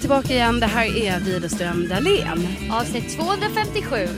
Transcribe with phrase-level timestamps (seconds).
[0.00, 0.60] Tillbaka igen.
[0.60, 2.48] Det här är Widerström Dahlén.
[2.70, 4.08] Avsnitt 257.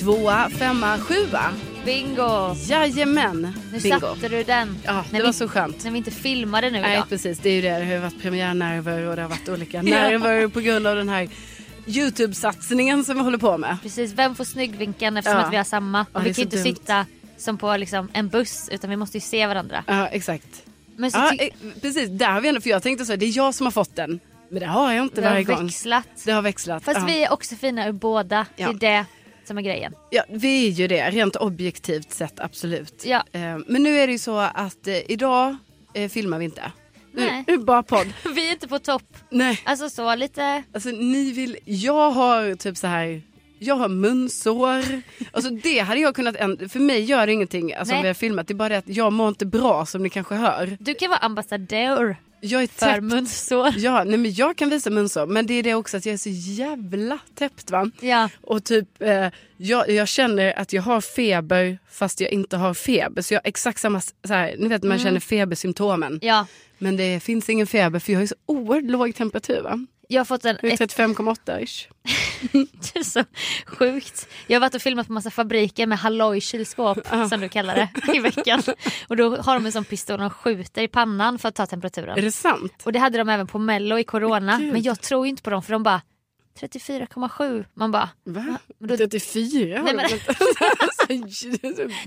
[0.00, 1.42] Tvåa, femma, sjua.
[1.84, 2.54] Bingo!
[2.68, 3.52] Jajamän.
[3.72, 4.00] Nu Bingo.
[4.00, 4.78] satte du den.
[4.84, 5.84] Ja, det När var vi, så skönt.
[5.84, 7.08] När vi inte filmade nu Nej idag.
[7.08, 7.78] precis, det är ju det.
[7.78, 11.28] Det har varit premiärnerver och det har varit olika nerver på grund av den här
[11.86, 13.76] Youtube-satsningen som vi håller på med.
[13.82, 15.44] Precis, vem får snyggvinkeln eftersom Ja.
[15.46, 15.98] att vi har samma.
[16.12, 16.64] Ja, Och det vi kan ju inte dumt.
[16.76, 17.06] sitta
[17.38, 19.84] som på liksom en buss utan vi måste ju se varandra.
[19.86, 20.62] Ja, exakt.
[21.12, 21.48] Ja, eh,
[21.82, 23.96] precis, där har vi ändå, för jag tänkte så, det är jag som har fått
[23.96, 24.20] den.
[24.50, 25.64] Men det har jag inte har varje gång.
[25.64, 26.08] växlat.
[26.24, 26.84] Det har växlat.
[26.84, 27.06] Fast ja.
[27.06, 28.46] vi är också fina ur båda.
[28.56, 29.04] Det är det
[29.44, 29.94] som är grejen.
[30.10, 33.02] Ja, vi är ju det, rent objektivt sett absolut.
[33.06, 33.24] Ja.
[33.32, 35.56] Eh, Men nu är det ju så att eh, idag
[35.94, 36.72] eh, filmar vi inte.
[37.12, 37.44] Nu, Nej.
[37.46, 38.06] nu det bara podd.
[38.34, 39.16] Vi är inte på topp.
[39.30, 40.62] Nej, Alltså så lite...
[40.74, 43.22] alltså ni vill, jag har typ så här.
[43.58, 45.02] Jag har munsår.
[45.32, 46.36] Alltså det hade jag kunnat,
[46.72, 48.48] för mig gör det ingenting alltså, om vi har filmat.
[48.48, 50.76] Det är bara det att jag mår inte bra som ni kanske hör.
[50.80, 53.02] Du kan vara ambassadör Jag är för täppt.
[53.02, 53.74] munsår.
[53.76, 55.26] Ja, nej men jag kan visa munsår.
[55.26, 57.90] Men det är det också att jag är så jävla täppt va.
[58.00, 58.28] Ja.
[58.40, 63.22] Och typ, eh, jag, jag känner att jag har feber fast jag inte har feber.
[63.22, 66.18] Så jag har exakt samma, så här, ni vet man känner febersymptomen.
[66.22, 66.46] ja.
[66.82, 69.86] Men det finns ingen feber för jag har så oerhört låg temperatur va.
[70.12, 70.58] Jag har fått en...
[70.62, 71.88] Jag är Ett, 35,8 ish.
[72.52, 73.24] det är så
[73.66, 74.28] sjukt.
[74.46, 76.98] Jag har varit och filmat på massa fabriker med halloj kylskåp
[77.30, 78.62] som du kallar det i veckan.
[79.08, 82.18] Och då har de en sån pistol och skjuter i pannan för att ta temperaturen.
[82.18, 82.82] Är det sant?
[82.84, 84.58] Och det hade de även på mello i corona.
[84.58, 84.72] Gud.
[84.72, 86.02] Men jag tror inte på dem för de bara
[86.60, 87.64] 34,7.
[87.74, 88.58] Man bara Va?
[88.78, 89.82] Då- 34?
[89.82, 90.10] Nej, men- men...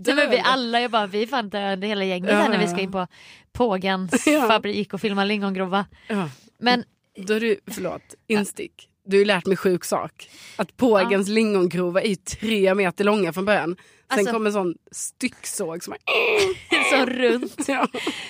[0.05, 2.59] Nej, men vi alla, jag bara, vi är fan döende hela gänget Ja, här när
[2.59, 3.07] vi ska in på
[3.51, 4.47] Pågens Ja.
[4.47, 5.85] fabrik och filma lingongrova.
[6.07, 6.29] Ja.
[6.57, 6.83] Men
[7.17, 8.89] Då är du, förlåt, instick.
[9.05, 10.29] Du har lärt mig sjuk sak.
[10.55, 13.75] Att pågens lingongrova är tre meter långa från början.
[14.09, 16.99] Sen Alltså- kommer en sån stycksåg som bara...
[16.99, 17.55] så runt.
[17.67, 17.87] Ja.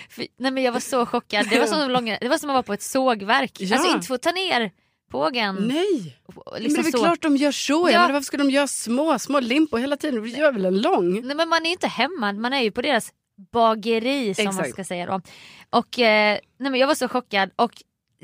[0.10, 1.50] För- Nej men jag var så chockad.
[1.50, 3.52] Det var som, långa, det var som att vara på ett sågverk.
[3.60, 3.76] Ja.
[3.78, 4.72] Alltså inte få ta ner
[5.12, 5.56] pågen.
[5.56, 6.18] Nej!
[6.26, 7.04] Och men Liksom det är väl så.
[7.04, 7.74] klart de gör så.
[7.74, 7.92] Ja.
[7.92, 8.02] Ja.
[8.04, 10.22] Men varför ska de göra små, små limpor hela tiden?
[10.24, 11.22] Vi gör väl en lång?
[11.28, 13.12] Nej men man är ju inte hemma, man är ju på deras
[13.52, 14.70] bageri som man Exakt.
[14.74, 15.22] ska säga då.
[15.70, 17.72] Och eh, nej men jag var så chockad och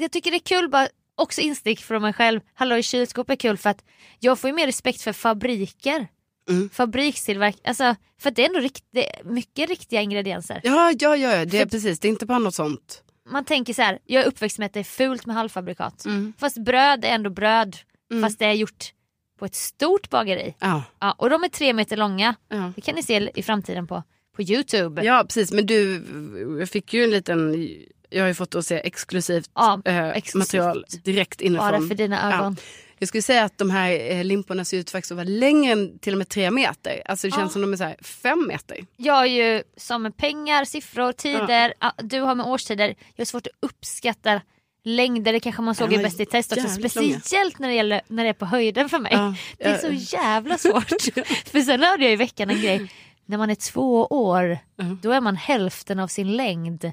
[0.02, 2.42] jag tycker det är kul bara också instick från mig själv.
[2.54, 3.84] Hallå i kylskåp är kul för att
[4.20, 6.08] jag får ju mer respekt för fabriker.
[6.50, 6.70] Mm.
[6.70, 10.62] Fabrikstillverk, alltså för att det är ändå rikt, det är mycket riktiga ingredienser.
[10.64, 11.46] Ja, ja, ja.
[11.46, 12.00] Det är För- precis.
[12.00, 13.04] Det är inte bara något sånt.
[13.30, 16.06] Man tänker så här, jag är uppväxt med att det är fult med halvfabrikat.
[16.06, 16.34] Mm.
[16.38, 17.78] Fast bröd är ändå bröd.
[18.12, 18.24] Mm.
[18.24, 18.94] Fast det är gjort
[19.40, 20.56] på ett stort bageri.
[20.60, 20.84] Ja.
[21.00, 22.36] Ja, och de är tre meter långa.
[22.50, 22.72] Ja.
[22.76, 24.04] Det kan ni se i framtiden på,
[24.36, 25.04] på Youtube.
[25.04, 25.52] ja, precis.
[25.52, 27.68] Men du fick ju en liten...
[28.10, 30.54] Jag har ju fått att se exklusivt, Ja, eh, exklusivt.
[30.54, 31.72] material direkt inifrån.
[31.72, 32.58] Bara för dina ögon.
[33.02, 36.00] Jag skulle säga att de här eh, limporna ser ut faktiskt att vara längre än
[36.00, 37.02] till och med tre meter.
[37.06, 37.50] Alltså det känns Ja.
[37.54, 38.86] som de är så här fem meter.
[38.98, 41.74] Jag är ju som pengar, siffror, tider.
[41.80, 42.88] ja, Du har med årstider.
[43.16, 44.42] Jag har svårt att uppskatta
[44.84, 45.34] längder.
[45.34, 46.68] Det kanske man såg Ja, i Bäst i test också.
[46.68, 46.90] långa.
[47.20, 49.12] Speciellt när det, gäller, när det är på höjden för mig.
[49.14, 49.78] Ja, Det är ja.
[49.78, 50.90] så jävla svårt.
[51.52, 52.92] för sen hörde jag i veckan en grej.
[53.26, 54.84] När man är två år, Ja.
[55.02, 56.92] då är man hälften av sin längd.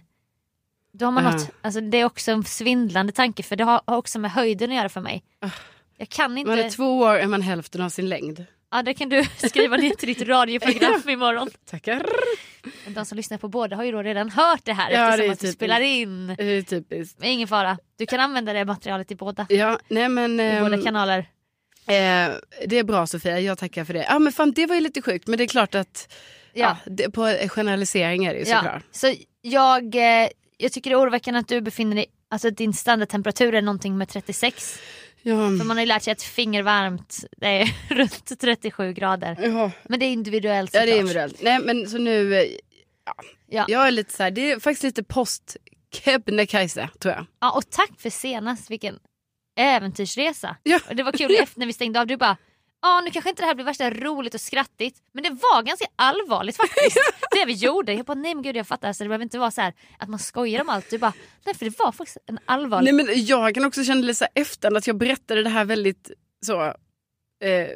[0.99, 1.31] Då har man Ja.
[1.31, 4.71] något, alltså det är också en svindlande tanke för det har, har också med höjden
[4.71, 5.23] att göra för mig.
[5.99, 6.51] Jag kan inte...
[6.51, 8.45] Man är två år är man hälften av sin längd.
[8.71, 11.51] Ja det kan du skriva ner till ditt radioprogram imorgon.
[11.71, 12.07] Tackar.
[12.87, 15.29] De som lyssnar på båda har ju då redan hört det här Ja, det eftersom
[15.29, 15.59] är att du typiskt.
[15.59, 16.35] spelar in.
[16.39, 17.19] Det är typiskt.
[17.19, 20.41] Men ingen fara, du kan använda det materialet i båda, Ja, nej men...
[20.41, 21.19] i ehm, båda kanaler.
[21.87, 22.31] eh,
[22.67, 24.07] det är bra Sofia, jag tackar för det.
[24.09, 26.13] Ja men fan det var ju lite sjukt men det är klart att
[26.53, 26.77] ja.
[26.85, 26.91] Ja.
[26.93, 28.83] det, på generalisering är det ju såklart.
[28.91, 33.55] Så jag, eh, jag tycker det är oroväckande att du befinner dig, alltså din standardtemperatur
[33.55, 34.79] är någonting med 36.
[35.23, 35.35] Ja.
[35.37, 39.37] För man har ju lärt sig att fingervarmt det är runt 37 grader.
[39.43, 39.71] Ja.
[39.85, 40.87] Men det är individuellt ja såklart.
[40.95, 41.43] det är individuellt.
[41.43, 42.47] Nej men så nu, eh,
[43.49, 43.65] Ja.
[43.69, 45.57] jag är lite så här, det är faktiskt lite post
[45.95, 47.27] Kebnekaise tror jag.
[47.41, 48.99] Ja, och tack för senast, vilken
[49.61, 50.57] äventyrsresa.
[50.63, 50.81] Ja.
[50.89, 52.37] Och det var kul efter när vi stängde av, du bara
[52.87, 55.87] Ja nu kanske inte det här blir värsta roligt och skrattigt men det var ganska
[55.97, 56.99] allvarligt faktiskt.
[57.31, 57.95] det vi gjorde.
[57.95, 60.09] Jag bara nej men gud jag fattar så det behöver inte vara så här att
[60.09, 60.91] man skojar om allt.
[60.91, 61.13] Du bara
[61.45, 62.95] nej för det var faktiskt en allvarlig.
[62.95, 65.65] Nej men jag kan också känna lite så här efter att jag berättade det här
[65.65, 66.11] väldigt
[66.47, 66.75] så
[67.45, 67.67] Eh,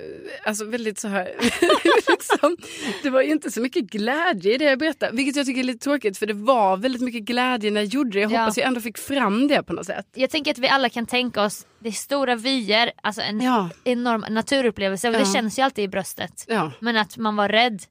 [0.45, 1.33] alltså väldigt så här,
[2.11, 2.57] liksom,
[3.03, 5.17] det var ju inte så mycket glädje i det jag berättade.
[5.17, 8.11] Vilket jag tycker är lite tråkigt för det var väldigt mycket glädje när jag gjorde
[8.11, 8.21] det.
[8.21, 8.41] Jag Ja.
[8.41, 10.07] hoppas jag ändå fick fram det på något sätt.
[10.15, 13.71] Jag tänker att vi alla kan tänka oss, det är stora vyer, alltså en Ja,
[13.85, 15.33] enorm naturupplevelse och det Ja.
[15.35, 16.45] känns ju alltid i bröstet.
[16.49, 16.73] ja.
[16.81, 17.83] Men att man var rädd.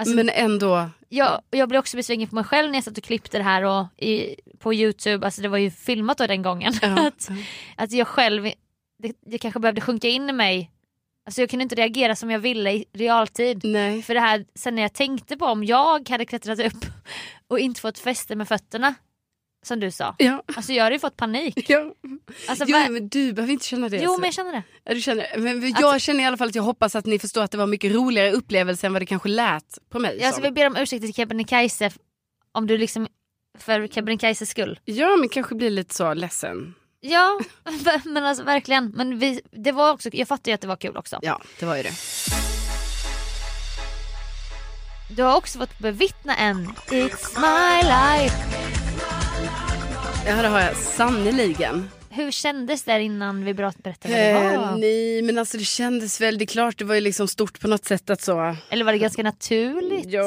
[0.00, 0.90] Alltså, men ändå.
[1.08, 3.62] jag, jag blev också besviken på mig själv när jag satt och klippte det här
[3.64, 6.72] och i, på Youtube, alltså det var ju filmat då den gången.
[6.82, 7.06] Ja.
[7.06, 7.28] att,
[7.76, 8.42] att jag själv,
[9.02, 10.70] det, det kanske behövde sjunka in i mig.
[11.28, 13.60] Alltså jag kunde inte reagera som jag ville i realtid.
[13.64, 14.02] Nej.
[14.02, 16.84] För det här, sen när jag tänkte på om jag hade klättrat upp
[17.48, 18.94] och inte fått fäste med fötterna,
[19.66, 20.14] som du sa.
[20.18, 20.42] Ja.
[20.56, 21.70] Alltså jag hade ju fått panik.
[21.70, 21.94] Ja.
[22.48, 23.96] Alltså, Jo, men du behöver inte känna det.
[23.96, 24.20] jo så.
[24.20, 24.62] men jag känner det.
[24.84, 27.42] Ja, du känner, men jag känner i alla fall att jag hoppas att ni förstår
[27.42, 30.16] att det var mycket roligare upplevelse än vad det kanske lät på mig.
[30.16, 30.42] Jag alltså, som.
[30.42, 31.90] vill be om ursäkt till Kebnekaise
[32.52, 33.06] om du liksom,
[33.58, 34.80] för Kebnekaises skull.
[34.84, 36.74] Ja men kanske blir lite så ledsen.
[37.00, 37.38] Ja,
[38.04, 38.88] men alltså verkligen.
[38.94, 41.18] Men vi, det var också, jag fattar ju att det var kul också.
[41.22, 41.92] Ja det var ju det.
[45.10, 48.36] Du har också fått bevittna en It's my life.
[50.26, 51.90] Ja det har jag sannerligen.
[52.18, 54.76] Hur kändes det innan vi berätt- berättade vad det Eh, var?
[54.78, 57.68] nej men alltså det kändes väl, det är klart det var ju liksom stort på
[57.68, 58.56] något sätt att så.
[58.70, 60.06] Eller var det ganska naturligt?
[60.12, 60.22] Ja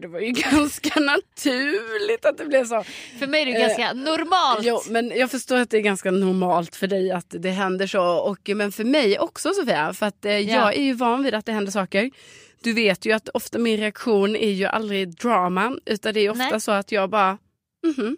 [0.00, 2.84] det var ju ganska naturligt att det blev så.
[3.18, 4.60] För mig är det Eh, ganska normalt.
[4.62, 8.02] Jo, men jag förstår att det är ganska normalt för dig att det händer så.
[8.18, 11.46] Och, men för mig också Sofia, för att eh, jag är ju van vid att
[11.46, 12.10] det händer saker.
[12.62, 16.50] Du vet ju att ofta min reaktion är ju aldrig drama, utan det är ofta
[16.50, 16.60] Nej.
[16.60, 17.38] så att jag bara,
[17.86, 18.16] mhm,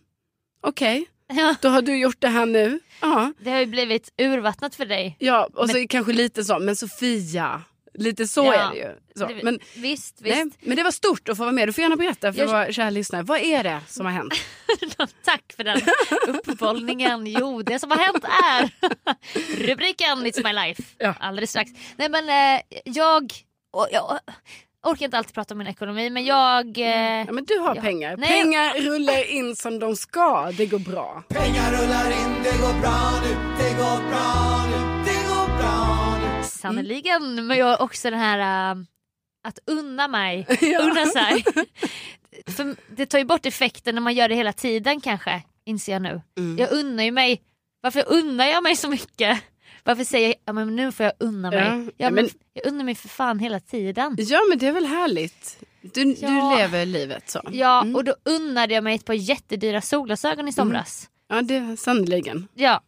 [0.62, 2.80] okej, Ja, då har du gjort det här nu.
[3.00, 5.16] Ja, det har ju blivit urvattnat för dig.
[5.18, 7.62] ja och så kanske lite så, men Sofia,
[7.94, 8.88] lite så Ja, är det ju.
[9.16, 9.30] Så.
[9.42, 10.36] Men, visst, visst.
[10.36, 12.46] nej, men det var stort att få vara med, du får gärna berätta för Jag-
[12.48, 14.34] våra kära lyssnare, vad är det som har hänt?
[15.24, 15.80] Tack för den
[16.28, 17.26] uppbollningen.
[17.26, 18.70] Jo, det som har hänt är
[19.66, 20.82] rubriken It's my life.
[20.98, 21.14] Ja.
[21.20, 21.70] Alldeles strax.
[21.96, 23.32] Nej men eh, jag,
[23.72, 24.18] och, jag
[24.86, 26.78] orkar inte alltid prata om min ekonomi men jag...
[26.78, 26.84] Eh,
[27.26, 27.82] Ja, men du har Ja.
[27.82, 28.16] pengar.
[28.16, 28.28] Nej.
[28.42, 30.52] Pengar rullar in som de ska.
[30.56, 31.22] Det går bra.
[31.28, 36.44] Pengar rullar in, det går bra nu, det går bra nu, det går bra nu.
[36.44, 37.46] Sannerligen.
[37.46, 38.76] Men jag har också den här äh,
[39.48, 40.46] att unna mig.
[40.60, 40.80] Ja.
[40.82, 41.44] Unna sig.
[42.56, 45.42] För det tar ju bort effekten när man gör det hela tiden kanske.
[45.64, 46.20] Inser jag nu.
[46.38, 46.58] Mm.
[46.58, 47.42] Jag unnar ju mig.
[47.82, 49.38] Varför unnar jag mig så mycket?
[49.84, 51.58] Varför säger jag ja, men nu får jag unna mig?
[51.58, 54.16] Ja, Ja, men, Jag unnar mig för fan hela tiden.
[54.18, 55.58] Ja men det är väl härligt.
[55.82, 56.28] Du, Ja.
[56.28, 57.40] du lever livet så.
[57.52, 61.08] Ja och då unnade jag mig ett par jättedyra solglasögon i somras.
[61.28, 62.48] Ja det är sannerligen.
[62.54, 62.80] Ja.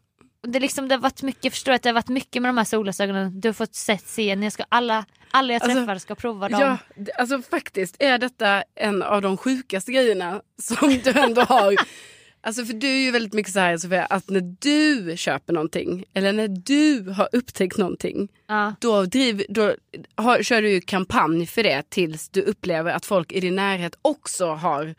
[0.47, 2.57] Det, liksom, det har varit mycket, jag förstår att det har varit mycket med de
[2.59, 3.41] här solglasögonen.
[3.41, 6.61] Du har fått sett se, jag ska, alla, alla jag Alltså, träffar ska prova dem.
[6.61, 6.79] Ja,
[7.19, 11.77] alltså faktiskt är detta en av de sjukaste grejerna som du ändå har.
[12.45, 16.05] Alltså för du är ju väldigt mycket så här Sofia, att när du köper någonting
[16.15, 18.75] eller när du har upptäckt någonting Ja.
[18.81, 19.75] då, driv, då
[20.15, 23.99] har, kör du ju kampanj för det tills du upplever att folk i din närhet
[24.03, 24.95] också har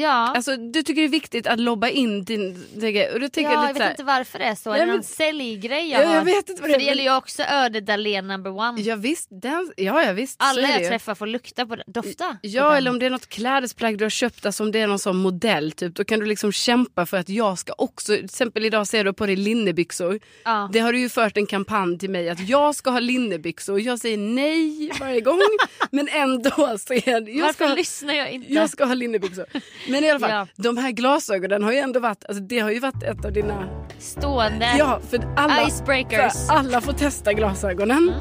[0.00, 0.32] Ja.
[0.36, 3.12] Alltså du tycker det är viktigt att lobba in din, din.
[3.12, 4.72] Och då tänker ja, jag jag lite vet så här, inte varför det är så.
[4.72, 6.24] Är det någon säljgrej jag Ja, jag har?
[6.24, 8.80] vet inte vad det För det gäller ju också Öde Dahlén number one.
[8.80, 10.36] Ja visst, den, ja, ja visst.
[10.38, 12.36] Alla jag träffar får lukta på den, dofta.
[12.42, 12.76] Ja den.
[12.76, 15.16] eller om det är något klädesplagg du har köpt, alltså om det är någon sån
[15.16, 18.86] modell typ, då kan du liksom kämpa för att jag ska också, till exempel idag
[18.86, 20.20] ser du på dig linnebyxor.
[20.44, 20.70] ja.
[20.72, 23.80] Det har du ju fört en kampanj till mig att jag ska ha linnebyxor.
[23.80, 25.40] Jag säger nej varje gång
[25.90, 26.50] men ändå
[26.88, 28.52] det, jag Varför ska, ha- lyssnar jag inte?
[28.52, 29.46] jag ska ha linnebyxor.
[29.88, 30.46] Men i alla fall, Ja.
[30.56, 33.68] de här glasögonen har ju ändå varit, alltså det har ju varit ett av dina
[33.98, 36.46] Stående Ja, för alla, icebreakers.
[36.46, 37.98] för alla får testa glasögonen.
[38.08, 38.20] Mm.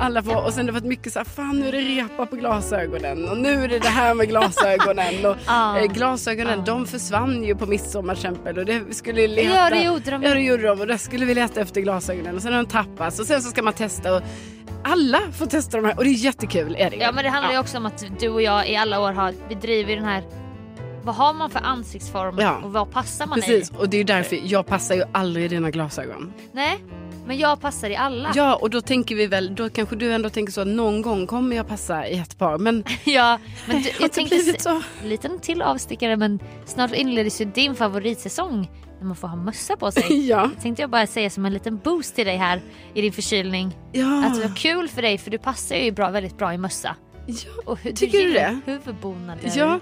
[0.00, 2.26] Alla får, och sen har det varit mycket så här, fan nu är det repa
[2.26, 5.26] på glasögonen och nu är det det här med glasögonen.
[5.26, 5.78] Och, Ja.
[5.78, 9.54] eh, glasögonen de försvann ju på midsommar till exempel och det skulle leta.
[9.56, 10.22] Ja, det gjorde de.
[10.22, 12.68] Ja det gjorde de och där skulle vi leta efter glasögonen och sen har de
[12.68, 14.22] tappats och sen så ska man testa och
[14.84, 16.96] alla får testa de här och det är jättekul är det.
[16.96, 19.32] Ja men det handlar ju också om att du och jag i alla år har,
[19.66, 20.22] ju den här,
[21.04, 22.56] vad har man för ansiktsform Ja.
[22.64, 23.74] och vad passar man Precis i?
[23.78, 26.32] och det är därför jag passar ju aldrig i dina glasögon.
[26.52, 26.78] Nej,
[27.26, 28.32] men jag passar i alla.
[28.34, 31.26] Ja och då tänker vi väl, då kanske du ändå tänker så att någon gång
[31.26, 34.82] kommer jag passa i ett par men Ja, men du, jag tänkte så.
[35.04, 39.90] liten till avstickare men snart inleds ju din favoritsäsong när man får ha mössa på
[39.92, 40.28] sig.
[40.28, 40.50] Ja.
[40.62, 42.60] Tänkte jag bara säga som en liten boost till dig här
[42.94, 43.76] i din förkylning.
[43.92, 44.24] Ja.
[44.26, 46.96] Att det var kul för dig för du passar ju bra, väldigt bra i mössa.
[47.26, 47.36] ja.
[47.64, 48.60] Och hu- Tycker du gillar det?
[48.66, 49.52] Huvudbonader.
[49.56, 49.80] Ja,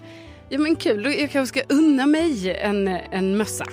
[0.51, 1.05] ja men kul.
[1.21, 3.65] Jag kanske ska unna mig en, en mössa.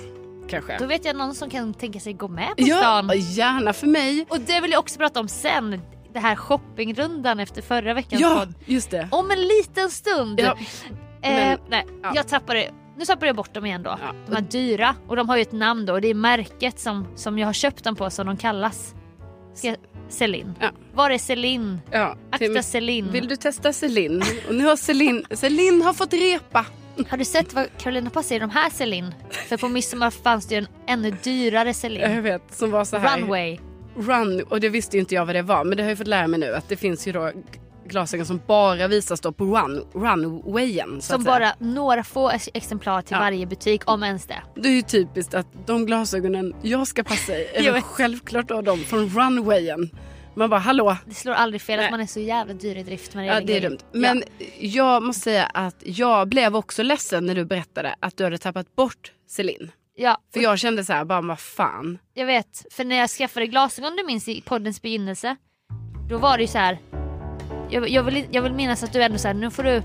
[0.48, 0.78] Kanske.
[0.78, 3.10] Då vet jag någon som kan tänka sig gå med på Ja, stan.
[3.14, 4.26] gärna för mig.
[4.28, 5.80] Och det vill jag också prata om sen.
[6.12, 8.54] Det här shoppingrundan efter förra veckans Ja, podd.
[8.66, 9.08] just det.
[9.10, 10.40] Om en liten stund.
[10.40, 10.56] Ja,
[11.22, 12.12] eh, men- nej, ja.
[12.14, 13.98] jag tappade, nu tappade jag bort dem igen då.
[14.02, 14.14] Ja.
[14.28, 17.06] De är dyra och de har ju ett namn då och det är märket som,
[17.16, 18.94] som jag har köpt dem på som de kallas.
[19.54, 19.76] Ska jag,
[20.08, 20.54] Celine.
[20.60, 20.70] Ja.
[20.94, 21.80] Var är Celine?
[21.90, 23.10] Ja, Akta Celine.
[23.12, 24.22] Vill du testa Celine?
[24.48, 26.66] Och nu har Celine, Celine har fått repa.
[27.08, 29.14] Har du sett vad Carolina passar i de här Celine?
[29.30, 32.12] För på midsommar fanns det ju en ännu dyrare Celine.
[32.12, 33.18] Jag vet, som var så här.
[33.18, 33.58] Runway.
[33.96, 35.64] Run, och det visste ju inte jag vad det var.
[35.64, 37.32] Men det har jag fått lära mig nu att det finns ju då
[37.88, 41.00] glasögon som bara visas då på run, runwayen.
[41.02, 43.18] Som bara några få ex- exemplar till Ja.
[43.20, 44.42] varje butik om ens det.
[44.54, 48.78] Det är ju typiskt att de glasögonen jag ska passa i är självklart då de
[48.78, 49.90] från runwayen.
[50.34, 51.84] Man bara hallå, Det slår aldrig fel Nej.
[51.86, 53.78] att man är så jävla dyr i drift med ja det är dumt.
[53.92, 54.22] Men
[54.60, 58.76] jag måste säga att jag blev också ledsen när du berättade att du hade tappat
[58.76, 59.70] bort Celine.
[59.94, 61.98] Ja, För jag kände så här, bara vad fan.
[62.14, 62.66] jag vet.
[62.70, 65.36] För när jag skaffade glasögon du minns i poddens begynnelse.
[66.10, 66.78] Då var det ju så här.
[67.70, 69.82] Jag, jag, vill, jag vill minnas att du ändå här, nu får du,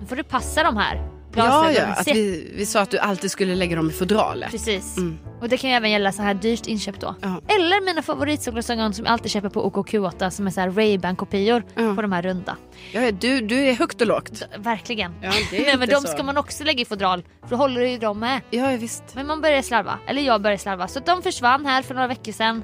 [0.00, 3.30] nu får du passa de här Ja, ja, att vi, vi sa att du alltid
[3.30, 4.50] skulle lägga dem i fodralet.
[4.50, 4.96] Precis.
[4.96, 5.18] Mm.
[5.40, 7.14] Och det kan ju även gälla så här dyrt inköp då.
[7.20, 7.40] Ja.
[7.48, 11.62] Eller mina favoritsolglasögon som jag alltid köper på OKQ8 som är så här Ray-Ban kopior
[11.74, 11.94] Ja.
[11.94, 12.56] på de här runda.
[12.92, 14.42] Ja, du, du är högt och lågt.
[14.58, 15.14] Verkligen.
[15.22, 16.08] Ja, Nej, men de så.
[16.08, 18.40] ska man också lägga i fodral för då håller ju de med.
[18.50, 19.04] Ja, visst.
[19.14, 20.88] Men man började slarva, eller jag började slarva.
[20.88, 22.62] Så de försvann här för några veckor sedan.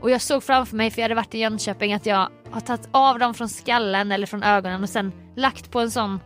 [0.00, 2.88] Och jag såg framför mig, för jag hade varit i Jönköping, att jag har tagit
[2.90, 6.20] av dem från skallen eller från ögonen och sen lagt på en sån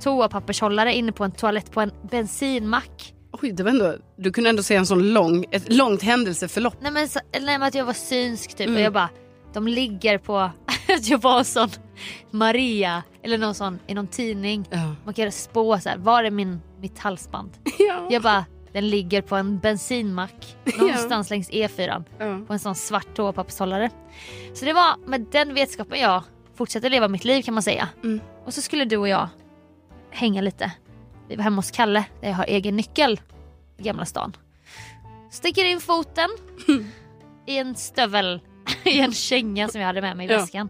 [0.00, 3.14] toapappershållare inne på en toalett på en bensinmack.
[3.42, 6.76] Oj, det var ändå, du kunde ändå se en sån lång, ett långt händelseförlopp.
[6.80, 8.74] Nej men, så, nej, men att jag var synsk typ Mm.
[8.76, 9.08] och jag bara,
[9.52, 10.38] de ligger på,
[10.88, 11.68] att jag var en sån
[12.30, 14.68] Maria eller någon sån i någon tidning.
[14.70, 14.94] Ja.
[15.04, 17.50] Man kan spå så här, var är min, mitt halsband?
[17.78, 18.06] Ja.
[18.10, 22.40] Jag bara, den ligger på en bensinmack någonstans längs E4 Ja.
[22.46, 23.90] på en sån svart toapappershållare.
[24.54, 26.22] Så det var med den vetskapen jag
[26.54, 27.88] fortsatte leva mitt liv kan man säga.
[28.02, 28.20] Mm.
[28.44, 29.28] Och så skulle du och jag
[30.10, 30.72] hänga lite.
[31.28, 33.20] Vi var hemma hos Kalle där jag har egen nyckel
[33.78, 34.36] i Gamla stan.
[35.30, 36.28] Sticker in foten
[37.46, 38.40] i en stövel,
[38.84, 40.68] i en känga som jag hade med mig i väskan.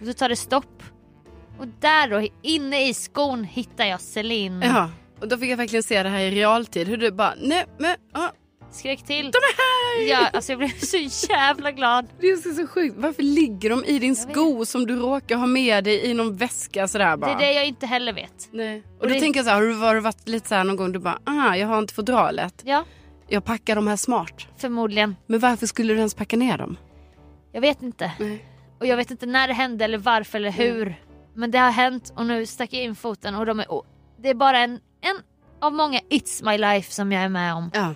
[0.00, 0.82] Och så tar det stopp.
[1.58, 4.62] Och där då, inne i skon hittar jag Celine.
[4.62, 4.90] ja.
[5.20, 6.88] Och då fick jag verkligen se det här i realtid.
[6.88, 8.32] Hur du bara, nej men, ja.
[8.70, 9.30] Skrek till.
[9.30, 10.10] De är här!
[10.10, 10.96] Ja, alltså jag blev så
[11.32, 12.06] jävla glad.
[12.20, 12.94] Det är så, så sjukt.
[12.98, 16.88] Varför ligger de i din sko som du råkar ha med dig i någon väska
[16.88, 17.30] sådär Det bara?
[17.30, 18.48] är det jag inte heller vet.
[18.50, 18.82] Nej.
[18.96, 20.64] Och, Och då det- tänker jag så här, har du varit, varit lite så här
[20.64, 22.62] någon gång du bara, ah jag har inte fodralet.
[22.64, 22.84] Ja,
[23.28, 24.46] Jag packar de här smart.
[24.56, 25.16] förmodligen.
[25.26, 26.76] Men varför skulle du ens packa ner dem?
[27.52, 28.12] Jag vet inte.
[28.20, 28.44] Nej.
[28.80, 30.94] Och jag vet inte när det hände eller varför eller hur.
[31.34, 33.86] Men det har hänt och nu stack jag in foten och de är, och
[34.22, 35.16] det är bara en, en
[35.60, 37.70] av många It's My Life som jag är med om.
[37.74, 37.94] Ja.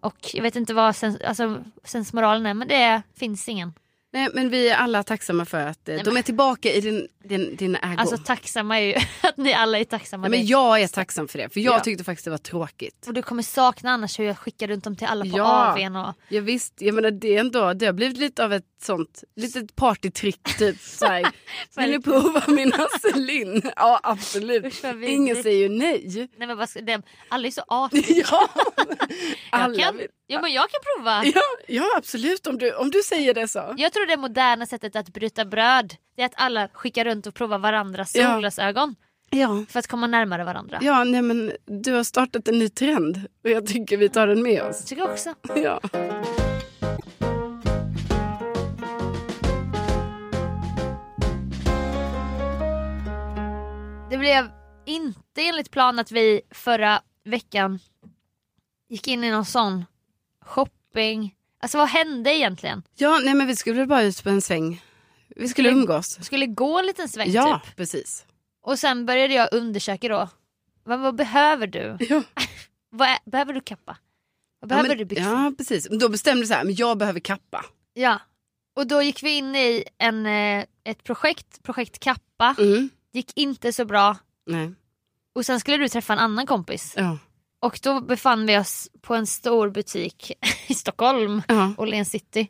[0.00, 3.72] Och jag vet inte vad sens, alltså, sensmoralen är men det finns ingen.
[4.12, 7.08] Nej men vi är alla tacksamma för att eh, de men- är tillbaka i din,
[7.24, 7.94] din, din ägo.
[7.98, 10.28] Alltså tacksamma är ju att ni alla är tacksamma.
[10.28, 11.80] Nej, men jag är tacksam för det för jag Ja.
[11.80, 13.04] tyckte faktiskt det var tråkigt.
[13.06, 15.44] Och du kommer sakna annars hur jag skickar runt dem till alla på Ja.
[15.72, 19.24] AWn och Ja, visst, jag menar det ändå, det har blivit lite av ett sånt
[19.36, 20.76] litet partytrick typ.
[21.76, 23.62] Vill ni prova mina Celine?
[23.76, 24.64] Ja absolut.
[24.64, 24.84] Usch.
[25.02, 26.28] Ingen säger ju nej.
[26.36, 28.26] Nej men vad ska, det, alla är så artiga.
[28.30, 28.48] Ja,
[29.50, 30.06] Jag alla kan, vill.
[30.26, 31.24] ja men jag kan prova.
[31.24, 33.74] Ja, ja absolut om du, om du säger det så.
[33.76, 37.34] Jag tror det moderna sättet att bryta bröd det är att alla skickar runt och
[37.34, 38.30] provar varandras Ja.
[38.32, 38.94] solglasögon
[39.30, 39.64] Ja.
[39.70, 40.78] för att komma närmare varandra.
[40.82, 41.52] Ja, nej men
[41.82, 44.84] du har startat en ny trend och jag tycker vi tar den med oss.
[44.84, 45.34] Tycker jag också.
[45.56, 45.80] Ja.
[54.16, 54.50] Det blev
[54.86, 57.78] inte enligt plan att vi förra veckan
[58.88, 59.84] gick in i någon sån
[60.44, 61.34] shopping.
[61.60, 62.82] Alltså vad hände egentligen?
[62.94, 64.82] ja, nej men vi skulle bara ut på en sväng.
[65.28, 66.24] Vi skulle Skulle- umgås.
[66.24, 67.76] Skulle gå en liten sväng Ja, typ.
[67.76, 68.26] precis.
[68.62, 70.28] Och sen började jag undersöka då.
[70.84, 71.96] Vad, vad behöver du?
[72.08, 72.22] Ja.
[72.90, 73.96] Vad är, behöver du kappa?
[74.60, 75.24] Vad Ja, behöver men, du byxor?
[75.32, 75.88] ja, precis.
[75.90, 77.64] Då bestämde du så här, men jag behöver kappa.
[77.94, 78.20] Ja.
[78.76, 82.54] Och då gick vi in i en, eh, ett projekt, projekt Kappa.
[82.58, 82.88] Mm.
[83.16, 84.16] Gick inte så bra.
[84.46, 84.72] Nej.
[85.34, 86.94] Och sen skulle du träffa en annan kompis.
[86.96, 87.18] Ja.
[87.60, 90.32] Och då befann vi oss på en stor butik
[90.66, 91.72] i Stockholm, ja.
[91.78, 92.48] Åhléns city.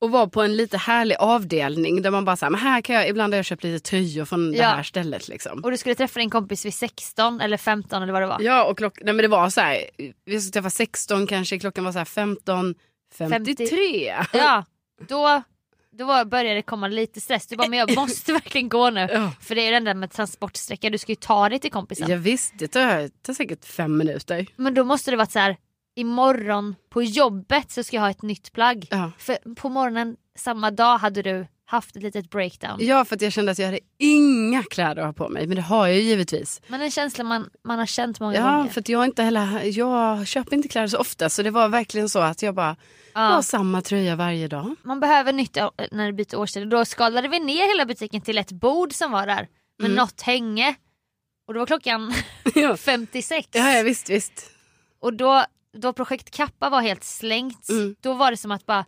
[0.00, 2.96] Och var på en lite härlig avdelning där man bara så här, men här kan
[2.96, 4.66] jag, ibland har jag köpt lite tröjor från det Ja.
[4.68, 5.60] här stället liksom.
[5.64, 8.40] Och du skulle träffa din kompis vid 16 eller 15 eller vad det var.
[8.40, 9.84] Ja och klock, nej men det var så här,
[10.24, 12.74] vi skulle träffa 16 kanske, klockan var så här 15,
[13.18, 14.14] 53.
[14.32, 14.64] Ja,
[15.08, 15.42] då,
[15.96, 17.46] då var, började det komma lite stress.
[17.46, 19.08] Du bara, men jag måste verkligen gå nu.
[19.40, 22.10] För det är ju den där med transportsträcka, du ska ju ta dig till kompisen.
[22.10, 24.46] Ja, visst, det tar, det tar säkert fem minuter.
[24.56, 25.56] Men då måste det varit så här.
[25.96, 28.88] imorgon på jobbet så ska jag ha ett nytt plagg.
[28.90, 29.12] Ja.
[29.18, 32.76] För på morgonen samma dag hade du haft ett litet breakdown.
[32.80, 35.46] Ja, för att jag kände att jag hade inga kläder att ha på mig.
[35.46, 36.60] Men det har jag ju givetvis.
[36.68, 38.70] Men en känsla man, man har känt många Ja, gånger.
[38.70, 41.28] för att jag inte heller, jag köper inte kläder så ofta.
[41.30, 42.76] Så det var verkligen så att jag bara
[43.14, 43.20] Ja.
[43.20, 44.74] har samma tröja varje dag.
[44.82, 45.56] Man behöver nytt
[45.92, 46.68] när det byter årstid.
[46.68, 49.96] Då skalade vi ner hela butiken till ett bord som var där med Mm.
[49.96, 50.74] något hänge.
[51.48, 52.14] Och då var klockan
[52.54, 52.76] Ja.
[52.76, 53.48] 56.
[53.52, 54.50] Ja, ja visst, visst.
[55.00, 55.44] Och då,
[55.76, 57.96] då projekt Kappa var helt slängt, Mm.
[58.00, 58.84] då var det som att bara,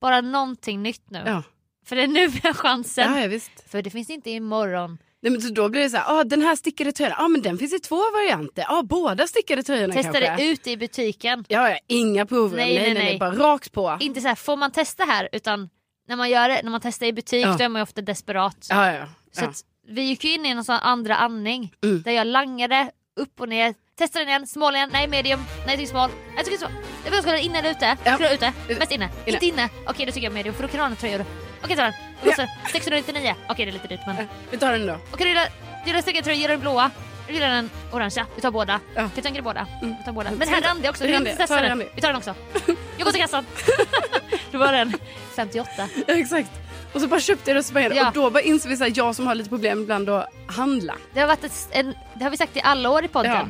[0.00, 1.22] bara någonting nytt nu.
[1.26, 1.42] Ja,
[1.86, 3.12] För det är nu vi har chansen.
[3.14, 3.70] ja, ja visst.
[3.70, 4.98] För det finns inte imorgon.
[5.22, 7.42] Nej, men så då blir det så här, ah, den här stickade tröjan, ah, men
[7.42, 8.64] den finns i två varianter.
[8.68, 10.36] Ah, båda stickade tröjorna Testa kanske.
[10.36, 11.44] det ute i butiken.
[11.48, 12.56] Ja, ja, inga prover.
[12.56, 13.96] Nej, Nej, nej, nej, nej, bara rakt på.
[14.00, 15.28] Inte så här, får man testa här?
[15.32, 15.70] Utan
[16.08, 17.56] när man gör det, när man testar i butik Ja.
[17.58, 18.66] då är man ju ofta desperat.
[18.70, 19.06] Ja, ja.
[19.32, 22.02] Så att vi gick ju in i en sån andra andning Mm.
[22.02, 23.74] där jag langade upp och ner.
[23.98, 26.10] Testade den igen, small igen, nej medium, nej tycker small.
[26.36, 26.72] Jag tycker small.
[27.04, 27.96] Jag ha inne eller ute?
[28.04, 28.34] Ja.
[28.34, 28.52] Ute?
[28.78, 29.08] Mest inne.
[29.26, 29.36] Inne.
[29.36, 29.68] Inte inne.
[29.86, 31.24] Okej då tycker jag medium för då kan du ha en tröja.
[31.64, 31.92] Okej ta den.
[32.24, 32.32] Ja.
[32.36, 33.34] så 699.
[33.48, 34.16] Okej det är lite dyrt men.
[34.50, 34.92] Vi tar den då.
[35.12, 35.48] Okej du gillar,
[35.84, 36.90] du gillar stickade tröjor, den blåa.
[37.26, 38.26] Du gillar den orangea.
[38.34, 38.80] Vi tar båda.
[38.94, 39.08] Ja.
[39.14, 39.66] Tänka dig båda?
[39.82, 39.94] Mm.
[39.98, 40.28] Vi tar båda.
[40.28, 41.04] Ska Men här vi ta- randig också.
[41.04, 41.38] det randig.
[41.48, 41.78] Ta den.
[41.94, 42.34] Vi tar den också.
[42.96, 43.46] Jag går till kassan.
[44.52, 44.92] då var den
[45.36, 45.70] 58.
[46.06, 46.50] Ja, exakt.
[46.92, 48.08] Och så bara köpte jag det och Ja.
[48.08, 50.94] och då bara insåg vi att jag som har lite problem ibland att handla.
[51.14, 53.32] Det har, varit ett, en, det har vi sagt i alla år i podden.
[53.32, 53.46] Ja.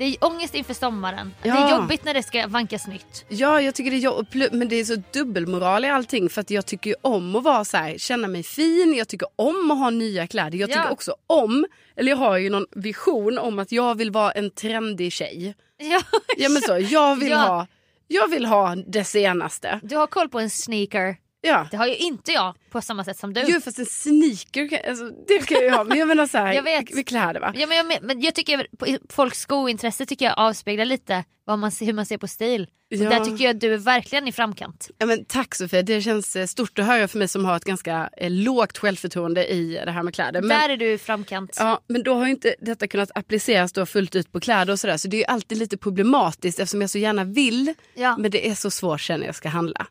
[0.00, 1.34] Det är ångest inför sommaren.
[1.42, 1.66] Det Ja.
[1.68, 3.24] är jobbigt när det ska vankas nytt.
[3.28, 6.50] Ja, jag tycker det är jobb, men det är så dubbelmoral i allting för att
[6.50, 9.90] jag tycker om att vara så här, känna mig fin, jag tycker om att ha
[9.90, 10.58] nya kläder.
[10.58, 10.90] Jag tycker Ja.
[10.90, 11.66] också om,
[11.96, 15.54] eller jag har ju någon vision om att jag vill vara en trendig tjej.
[15.78, 16.00] Ja,
[16.36, 17.36] Ja men så, jag vill Ja.
[17.38, 17.66] ha
[18.08, 19.80] jag vill ha det senaste.
[19.82, 21.16] Du har koll på en sneaker.
[21.40, 21.68] Ja.
[21.70, 23.44] Det har ju inte jag på samma sätt som du.
[23.48, 25.84] Jo fast en sneaker, alltså, det kan jag ju ha.
[25.84, 26.94] Men jag menar så här, Jag vet.
[26.94, 27.52] med kläder va?
[27.56, 28.66] Ja, men jag, men- jag tycker
[29.12, 32.62] folks skointresse tycker jag avspeglar lite vad man, hur man ser på stil.
[32.62, 33.10] Och Ja.
[33.10, 34.90] Där tycker jag att du är verkligen i framkant.
[34.98, 37.64] Ja, men tack Sofia, det känns eh, stort att höra för mig som har ett
[37.64, 40.40] ganska eh, lågt självförtroende i det här med kläder.
[40.42, 41.56] Men, Där är du i framkant.
[41.58, 44.80] ja, men då har ju inte detta kunnat appliceras då fullt ut på kläder och
[44.80, 44.96] sådär.
[44.96, 47.74] Så det är ju alltid lite problematiskt eftersom jag så gärna vill.
[47.94, 48.16] Ja.
[48.18, 49.86] Men det är så svårt sen när jag ska handla.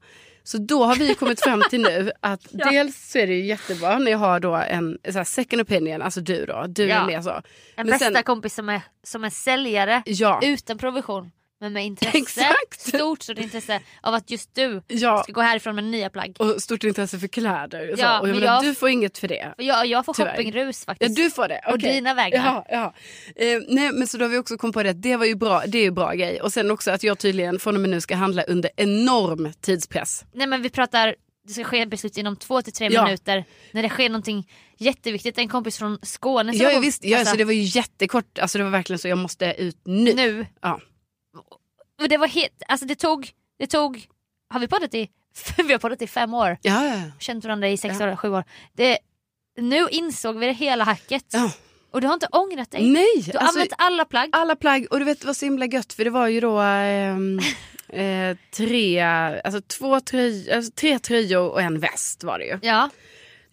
[0.52, 2.70] Så då har vi kommit fram till nu att Ja.
[2.72, 6.22] dels så är det ju jättebra när jag har då en så second opinion, alltså
[6.22, 6.96] du då, du Ja.
[6.96, 7.30] är mer så.
[7.32, 7.42] En
[7.76, 11.32] Men bästa sen- kompis som är, som är säljare Ja, utan provision.
[11.62, 12.80] Men med intresse, Exakt.
[12.88, 15.24] stort stort intresse av att just du ja.
[15.24, 16.36] ska gå härifrån med nya plagg.
[16.40, 17.96] Och stort intresse för kläder.
[17.96, 18.02] Så.
[18.02, 19.54] Ja, och jag men jag- Du får inget för det.
[19.58, 20.32] Och jag, jag får Tyvärr.
[20.32, 21.16] shoppingrus Ja, faktiskt.
[21.16, 21.62] du får det.
[21.68, 21.94] Och okej.
[21.94, 22.38] dina vägnar.
[22.46, 22.94] Jaha, jaha.
[23.36, 25.36] Eh, nej, men så då har vi också kommit på det att det var ju
[25.36, 26.42] bra, det är ju bra grej.
[26.42, 30.26] Och sen också att jag tydligen från och med nu ska handla under enorm tidspress.
[30.34, 31.16] Nej men vi pratar,
[31.48, 33.04] det ska ske beslut inom två till tre Ja.
[33.06, 33.46] minuter.
[33.72, 35.38] När det sker någonting jätteviktigt.
[35.38, 38.40] En kompis från Skåne Ja, ja kom- visst, ja, alltså, så det var ju jättekort,
[38.40, 40.14] alltså det var verkligen så jag måste ut nu.
[40.14, 40.46] nu.
[40.62, 40.80] Ja.
[42.00, 44.08] Och det var helt, alltså det tog, det tog,
[44.50, 45.10] har vi poddat i,
[45.58, 46.58] vi har poddat i fem år.
[46.62, 48.12] Ja, ja, Känt varandra i sex Ja.
[48.12, 48.44] år, sju år.
[48.74, 48.98] Det,
[49.58, 51.26] nu insåg vi det hela hacket.
[51.32, 51.52] ja.
[51.92, 52.90] Och du har inte ångrat dig.
[52.92, 54.30] Nej, Du har alltså, använt alla plagg.
[54.32, 57.40] alla plagg och du vet var så himla gött för det var ju då ehm,
[57.90, 59.02] eh, tre,
[59.44, 62.60] alltså två tröj, alltså tre tröjor och en väst var det ju.
[62.62, 62.90] Ja.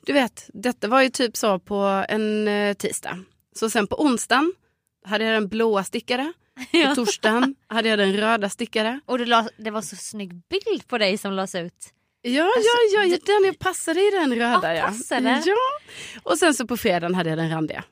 [0.07, 3.25] Du vet, detta var ju typ så på en eh, tisdag.
[3.57, 4.53] Så sen på onsdagen
[5.07, 6.33] hade jag den blåa stickare.
[6.89, 9.01] På torsdagen hade jag den röda stickare.
[9.07, 11.93] Och la, det var så snygg bild på dig som lades ut.
[12.23, 12.53] Ja, ja,
[12.95, 14.75] ja, ja, den jag passade i den röda.
[14.75, 15.43] Ja, Ja, passade.
[15.47, 15.55] ja.
[16.23, 17.85] Och sen så på fredagen hade jag den randiga.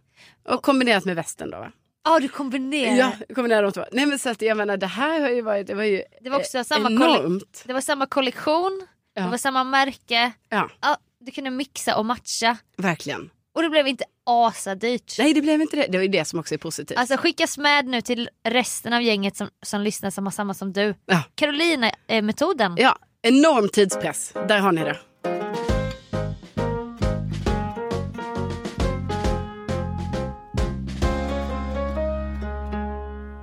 [0.49, 1.73] Och kombinerat med västen då va?
[2.05, 2.97] Ja du kombinerade.
[2.97, 3.85] Ja, kombinerade de två.
[3.93, 6.31] Nej men så att jag menar det här har ju varit, det var ju Det
[6.31, 7.63] var också eh, samma enormt.
[7.67, 9.23] Det var samma kollektion, Ja.
[9.23, 10.33] det var samma märke.
[10.49, 12.57] Ja, Ja, du kunde mixa och matcha.
[12.77, 13.31] verkligen.
[13.55, 15.19] Och det blev inte asadyrt.
[15.19, 16.99] Nej det blev inte det, det var ju det som också är positivt.
[16.99, 20.73] Alltså skickas med nu till resten av gänget som, som lyssnar som har samma som
[20.73, 20.95] du.
[21.07, 21.23] Ja.
[21.35, 22.75] Carolina-metoden.
[22.79, 24.33] Ja, enorm tidspress.
[24.49, 24.99] Där har ni det.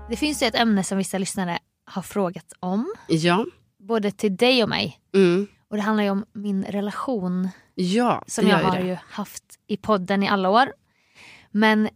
[0.09, 2.93] Det finns ju ett ämne som vissa lyssnare har frågat om.
[3.07, 3.45] Ja.
[3.79, 4.99] Både till dig och mig.
[5.15, 5.47] Mm.
[5.71, 8.87] Och det handlar ju om min relation Ja, som jag har det.
[8.87, 10.73] ju haft i podden i alla år.
[11.51, 11.89] Men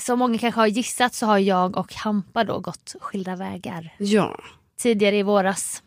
[0.00, 3.94] som många kanske har gissat så har jag och Hampa då gått skilda vägar.
[3.98, 4.38] Ja.
[4.76, 5.82] tidigare i våras.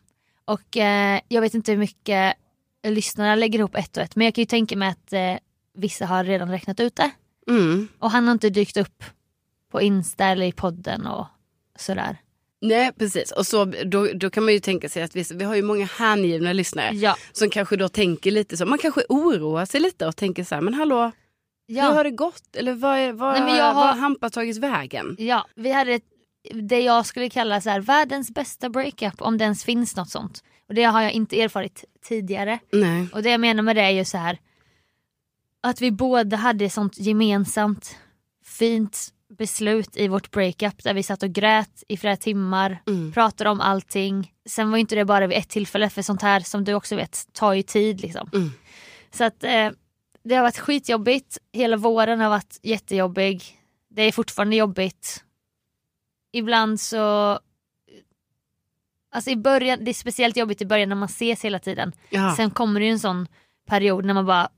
[0.46, 2.34] Och eh, jag vet inte hur mycket
[2.88, 5.36] lyssnarna lägger ihop ett och ett men jag kan ju tänka mig att eh,
[5.74, 7.12] vissa har redan räknat ut det.
[7.48, 7.88] Mm.
[8.00, 9.04] Och han har inte dykt upp
[9.72, 11.28] på Insta eller i podden och
[11.76, 12.18] sådär.
[12.68, 15.56] Nej precis och så, då, då kan man ju tänka sig att vi, vi har
[15.56, 19.80] ju många hängivna lyssnare Ja, som kanske då tänker lite så, man kanske oroar sig
[19.80, 21.12] lite och tänker så här, men hallå,
[21.68, 22.56] hur ja, har det gått?
[22.56, 25.16] Eller vad, är, vad, Nej, men jag vad har- har Hampa tagit vägen?
[25.20, 25.48] ja.
[25.56, 26.04] Vi hade ett,
[26.54, 30.44] det jag skulle kalla så här, världens bästa breakup om det ens finns något sånt.
[30.70, 32.60] Och det har jag inte erfarit tidigare.
[32.72, 33.08] Nej.
[33.14, 34.38] Och det jag menar med det är ju så här
[35.64, 37.96] att vi båda hade sånt gemensamt
[38.46, 43.12] fint beslut i vårt breakup där vi satt och grät i flera timmar, Mm.
[43.12, 44.34] pratade om allting.
[44.46, 47.34] Sen var inte det bara vid ett tillfälle för sånt här som du också vet
[47.34, 48.30] tar ju tid liksom.
[48.34, 48.52] Mm.
[49.12, 49.70] Så att eh,
[50.24, 53.44] det har varit skitjobbigt, hela våren har varit jättejobbig.
[53.90, 55.24] Det är fortfarande jobbigt.
[56.32, 57.40] Ibland så
[59.12, 61.92] Alltså i början, det är speciellt jobbigt i början när man ses hela tiden.
[62.10, 62.36] Ja.
[62.36, 63.28] Sen kommer det ju en sån
[63.68, 64.50] period när man bara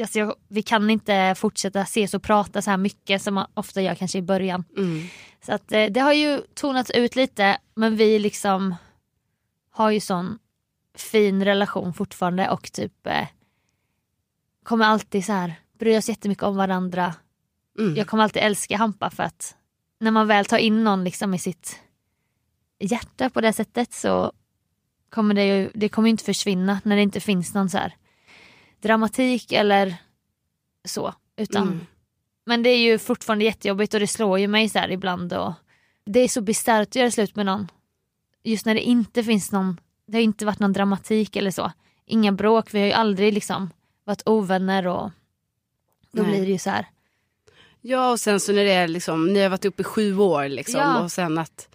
[0.00, 3.82] alltså jag, vi kan inte fortsätta ses och prata så här mycket som man ofta
[3.82, 4.64] gör kanske i början.
[4.76, 5.06] Mm.
[5.46, 8.74] Så att eh, det har ju tonats ut lite men vi liksom
[9.70, 10.38] har ju sån
[10.94, 13.26] fin relation fortfarande och typ eh,
[14.62, 17.14] kommer alltid så här bry oss jättemycket om varandra.
[17.78, 17.96] Mm.
[17.96, 19.56] Jag kommer alltid älska Hampa för att
[20.00, 21.80] när man väl tar in någon liksom i sitt
[22.78, 24.32] hjärta på det sättet så
[25.10, 27.94] kommer det ju det kommer inte försvinna när det inte finns någon så här
[28.86, 29.94] dramatik eller
[30.84, 31.14] så.
[31.36, 31.86] Utan, Mm.
[32.48, 35.32] Men det är ju fortfarande jättejobbigt och det slår ju mig så här ibland.
[35.32, 35.52] Och
[36.04, 37.68] det är så bisarrt att göra slut med någon.
[38.44, 41.72] Just när det inte finns någon, det har inte varit någon dramatik eller så.
[42.06, 43.70] Inga bråk, vi har ju aldrig liksom
[44.04, 45.10] varit ovänner och
[46.12, 46.30] då Nej.
[46.30, 46.86] blir det ju så här.
[47.80, 50.48] Ja och sen så när det är liksom, ni har varit uppe i sju år
[50.48, 51.02] liksom Ja.
[51.02, 51.68] och sen att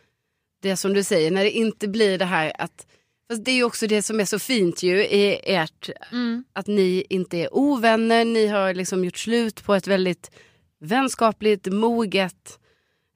[0.62, 2.88] det som du säger, när det inte blir det här att,
[3.32, 6.44] fast det är ju också det som är så fint ju i ert, Mm.
[6.54, 10.32] att ni inte är ovänner, ni har liksom gjort slut på ett väldigt
[10.80, 12.58] vänskapligt, moget,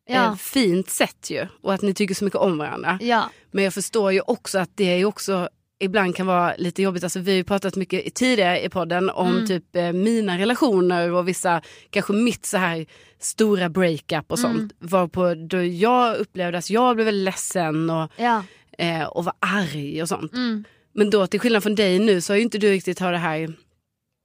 [0.07, 0.15] Ja.
[0.25, 2.99] eh, fint sätt ju och att ni tycker så mycket om varandra.
[3.01, 5.49] Ja, Men jag förstår ju också att det är ju också
[5.79, 7.03] ibland kan vara lite jobbigt.
[7.03, 9.47] Alltså, vi har ju pratat mycket tidigare i podden om Mm.
[9.47, 12.85] typ eh, mina relationer och vissa, kanske mitt så här
[13.19, 14.73] stora breakup och sånt.
[14.79, 18.43] Varpå då jag upplevde att jag blev väldigt ledsen och, ja.
[18.77, 20.33] Eh, och var arg och sånt.
[20.33, 20.63] Mm.
[20.93, 23.17] Men då till skillnad från dig nu så har ju inte du riktigt har det
[23.17, 23.53] här,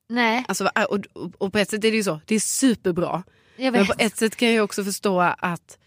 [0.08, 3.22] Nej, alltså, och, och, och på ett sätt är det ju så, det är superbra.
[3.56, 5.78] Men på ett sätt kan jag också förstå att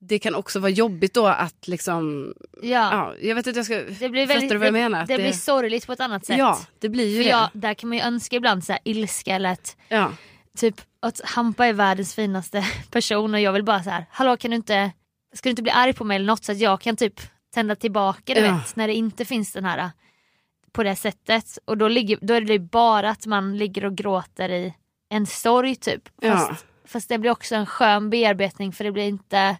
[0.00, 2.68] det kan också vara jobbigt då att liksom, ja.
[2.92, 5.02] ja, jag vet inte jag ska, Det blir väldigt, fattar du vad jag det, menar?
[5.02, 6.38] Att Det, blir sorgligt på ett annat sätt.
[6.38, 7.30] Ja, det blir ju För det.
[7.30, 10.12] jag, där kan man ju önska ibland så här ilska eller att Ja.
[10.58, 14.50] typ att Hampa är världens finaste person och jag vill bara så här, hallå kan
[14.50, 14.90] du inte,
[15.34, 17.20] ska du inte bli arg på mig eller något så att jag kan typ
[17.54, 18.54] tända tillbaka du Ja.
[18.56, 19.90] vet när det inte finns den här
[20.72, 24.48] på det sättet och då, ligger, då är det bara att man ligger och gråter
[24.48, 24.74] i
[25.10, 26.08] en sorg typ.
[26.22, 26.56] Fast, Ja.
[26.86, 29.56] fast det blir också en skön bearbetning för det blir inte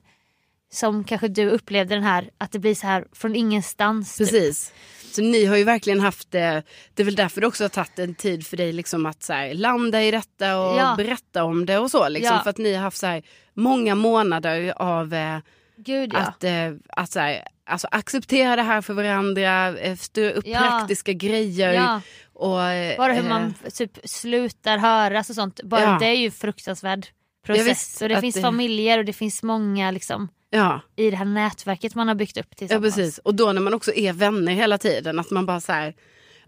[0.70, 4.16] som kanske du upplevde den här att det blir så här från ingenstans.
[4.16, 4.27] Typ.
[4.31, 4.72] Precis.
[5.12, 6.62] Så ni har ju verkligen haft det,
[6.94, 9.33] det är väl därför det också har tagit en tid för dig liksom att så
[9.33, 10.94] här, landa i detta och Ja.
[10.96, 12.09] berätta om det och så.
[12.09, 12.42] Liksom, Ja.
[12.42, 13.22] För att ni har haft så här,
[13.55, 15.38] många månader av eh,
[15.78, 16.18] Gud ja.
[16.18, 20.58] att, eh, att så här, alltså, acceptera det här för varandra, styra upp Ja.
[20.58, 21.72] praktiska grejer.
[21.72, 22.00] ja.
[22.32, 25.60] Och, eh, Bara hur eh, man typ slutar höras och sånt.
[25.64, 25.96] Bara Ja.
[26.00, 27.06] det är ju fruktansvärd
[27.46, 28.02] Ja, process.
[28.02, 31.94] och det finns det- familjer och det finns många liksom, Ja, i det här nätverket
[31.94, 32.94] man har byggt upp ja, tillsammans.
[32.94, 33.18] precis.
[33.18, 35.94] Och då när man också är vänner hela tiden, att man bara så här,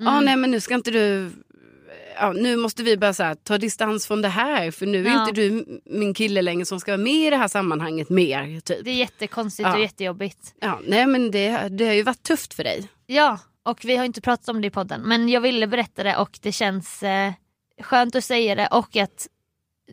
[0.00, 0.14] Mm.
[0.14, 1.30] ah, nej men nu ska inte du,
[2.20, 5.10] ja, nu måste vi bara så här, ta distans från det här för nu är
[5.10, 5.20] Ja.
[5.28, 8.60] inte du min kille längre som ska vara med i det här sammanhanget mer.
[8.60, 8.84] Typ.
[8.84, 9.74] Det är jättekonstigt Ja.
[9.74, 10.54] och jättejobbigt.
[10.60, 12.88] Ja, nej men det, det har ju varit tufft för dig.
[13.06, 16.16] Ja, och vi har inte pratat om det i podden men jag ville berätta det
[16.16, 17.32] och det känns eh,
[17.82, 19.26] skönt att säga det och att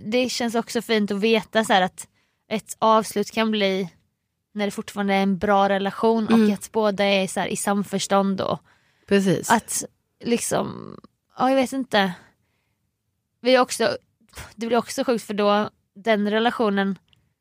[0.06, 2.08] det känns också fint att veta så att
[2.52, 3.90] ett avslut kan bli
[4.54, 6.44] när det fortfarande är en bra relation Mm.
[6.48, 8.60] och att båda är så i samförstånd och
[9.08, 9.50] Precis.
[9.52, 9.84] att
[10.24, 10.98] liksom,
[11.38, 12.13] ja jag vet inte.
[13.41, 13.97] Vi är också,
[14.56, 17.00] det blir också sjukt för då den relationen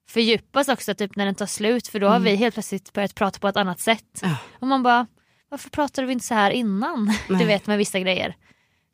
[0.09, 3.39] fördjupas också typ när den tar slut för då har vi helt plötsligt börjat prata
[3.39, 4.21] på ett annat sätt.
[4.23, 4.37] Ja.
[4.59, 5.07] Och man bara,
[5.49, 7.05] varför pratade vi inte så här innan?
[7.29, 7.39] Nej.
[7.39, 8.37] Du vet med vissa grejer.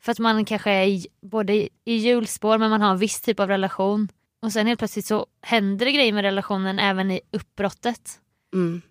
[0.01, 3.21] För att man kanske är i, både i, i hjulspår men man har en viss
[3.21, 4.09] typ av relation.
[4.41, 8.19] Och sen helt plötsligt så händer det grejer med relationen även i uppbrottet.
[8.53, 8.81] Mm.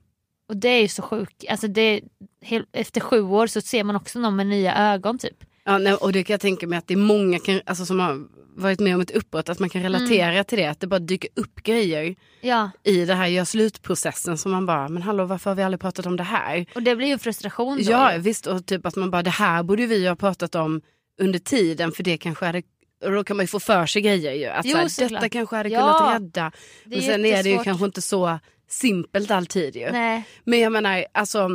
[0.49, 1.45] Och det är ju så sjukt.
[1.49, 2.01] Alltså det,
[2.43, 5.45] helt, efter sju år så ser man också någon med nya ögon typ.
[5.65, 8.01] Ja, nej, och det kan jag tänka mig att det är många kan, alltså, som
[8.01, 10.45] har varit med om ett uppbrott, att man kan relatera Mm.
[10.45, 10.67] till det.
[10.67, 14.89] Att det bara dyker upp grejer Ja, i det här gör slut-processen som man bara,
[14.89, 16.67] men hallå varför har vi aldrig pratat om det här?
[16.75, 17.91] och det blir ju frustration då.
[17.91, 20.81] Ja visst, och typ att man bara, det här borde vi ha pratat om
[21.21, 22.63] under tiden för det kanske hade
[23.05, 24.47] och då kan man ju få för sig grejer ju.
[24.47, 25.11] Att Jo, så här, såklart.
[25.23, 26.53] detta kanske hade Ja, kunnat rädda.
[26.85, 29.91] det är Men sen är det ju kanske inte så simpelt alltid ju.
[29.93, 31.49] Nej, Men jag menar, alltså,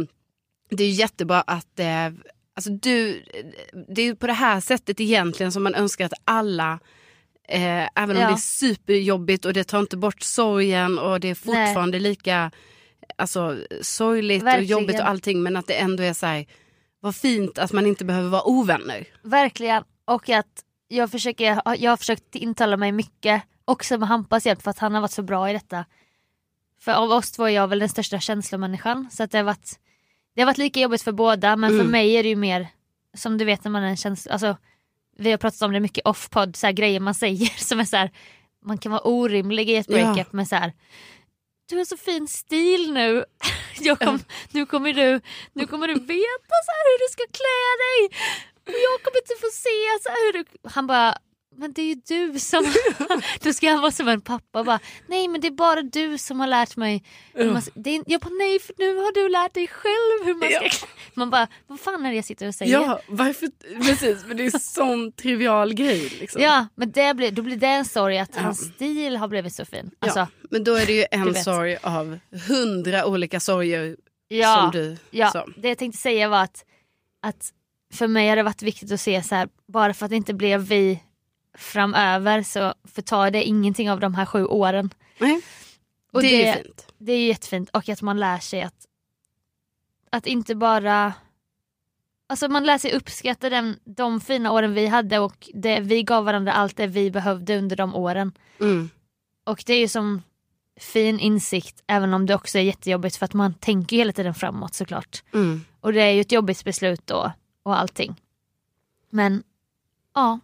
[0.70, 1.86] det är jättebra att eh,
[2.58, 3.24] alltså, du,
[3.96, 6.80] det är på det här sättet egentligen som man önskar att alla
[7.50, 8.28] Eh, även om Ja.
[8.28, 12.52] det är superjobbigt och det tar inte bort sorgen och det är fortfarande lika
[13.16, 14.78] alltså, sorgligt Verkligen.
[14.78, 16.46] och jobbigt och allting men att det ändå är så här,
[17.00, 19.08] vad fint att man inte behöver vara ovänner.
[19.24, 19.84] verkligen.
[20.06, 24.72] Och att jag, försöker, jag har försökt intala mig mycket, också med Hampas hjälp för
[24.72, 25.86] att han har varit så bra i detta.
[26.82, 29.80] För av oss två är jag väl den största känslomänniskan så att det har varit,
[30.38, 31.92] det har varit lika jobbigt för båda men för Mm.
[31.92, 32.68] mig är det ju mer,
[33.18, 34.58] som du vet när man är en känsla, alltså
[35.18, 37.98] vi har pratat om det mycket off-podd, så här grejer man säger som är så
[37.98, 38.12] här,
[38.66, 39.96] man kan vara orimlig i ett Ja.
[39.96, 40.74] breakup men så här,
[41.70, 43.26] du har så fin stil nu.
[43.80, 44.20] Jag kom,
[44.52, 45.22] nu, kommer du,
[45.54, 48.20] nu kommer du veta så hur du ska klä dig.
[48.66, 50.70] Jag kommer inte få se så här hur du...
[50.70, 51.18] Han bara,
[51.58, 52.74] men det är ju du som...
[53.42, 56.40] Då ska han vara som en pappa bara, nej men det är bara du som
[56.40, 57.04] har lärt mig.
[57.34, 60.36] hur Man, det är, jag bara, nej för nu har du lärt dig själv hur
[60.36, 60.88] man ska Ja.
[61.14, 62.74] Man bara, vad fan är det jag sitter och säger?
[62.74, 63.48] Ja, varför?
[63.88, 66.10] Precis, men det är en sån trivial grej.
[66.20, 66.42] Liksom.
[66.42, 68.42] Ja, men det blir, då blir det en sorg att Ja.
[68.42, 69.92] hans stil har blivit så fin.
[70.00, 74.82] Alltså, ja, men då är det ju en sorg av hundra olika sorger ja, som
[74.82, 75.46] du ja, sa.
[75.58, 76.66] det jag tänkte säga var att,
[77.22, 77.54] att
[77.94, 80.34] för mig har det varit viktigt att se så här, bara för att det inte
[80.34, 81.00] blev vi
[81.58, 84.94] framöver så förtar det ingenting av de här sju åren.
[85.20, 85.42] Nej.
[86.12, 86.94] Och det, är det- ju fint.
[86.98, 88.86] Det är jättefint och att man lär sig att,
[90.10, 91.14] att inte bara
[92.30, 96.26] Alltså man lär sig uppskatta den, de fina åren vi hade och det, vi gav
[96.26, 98.32] varandra allt det vi behövde under de åren.
[98.60, 98.90] Mm.
[99.44, 100.22] Och det är ju som
[100.80, 104.74] fin insikt även om det också är jättejobbigt för att man tänker hela tiden framåt
[104.74, 105.24] såklart.
[105.34, 105.62] Mm.
[105.80, 107.32] Och det är ju ett jobbigt beslut då
[107.64, 108.22] och allting.
[109.10, 109.44] Men
[110.14, 110.40] ja,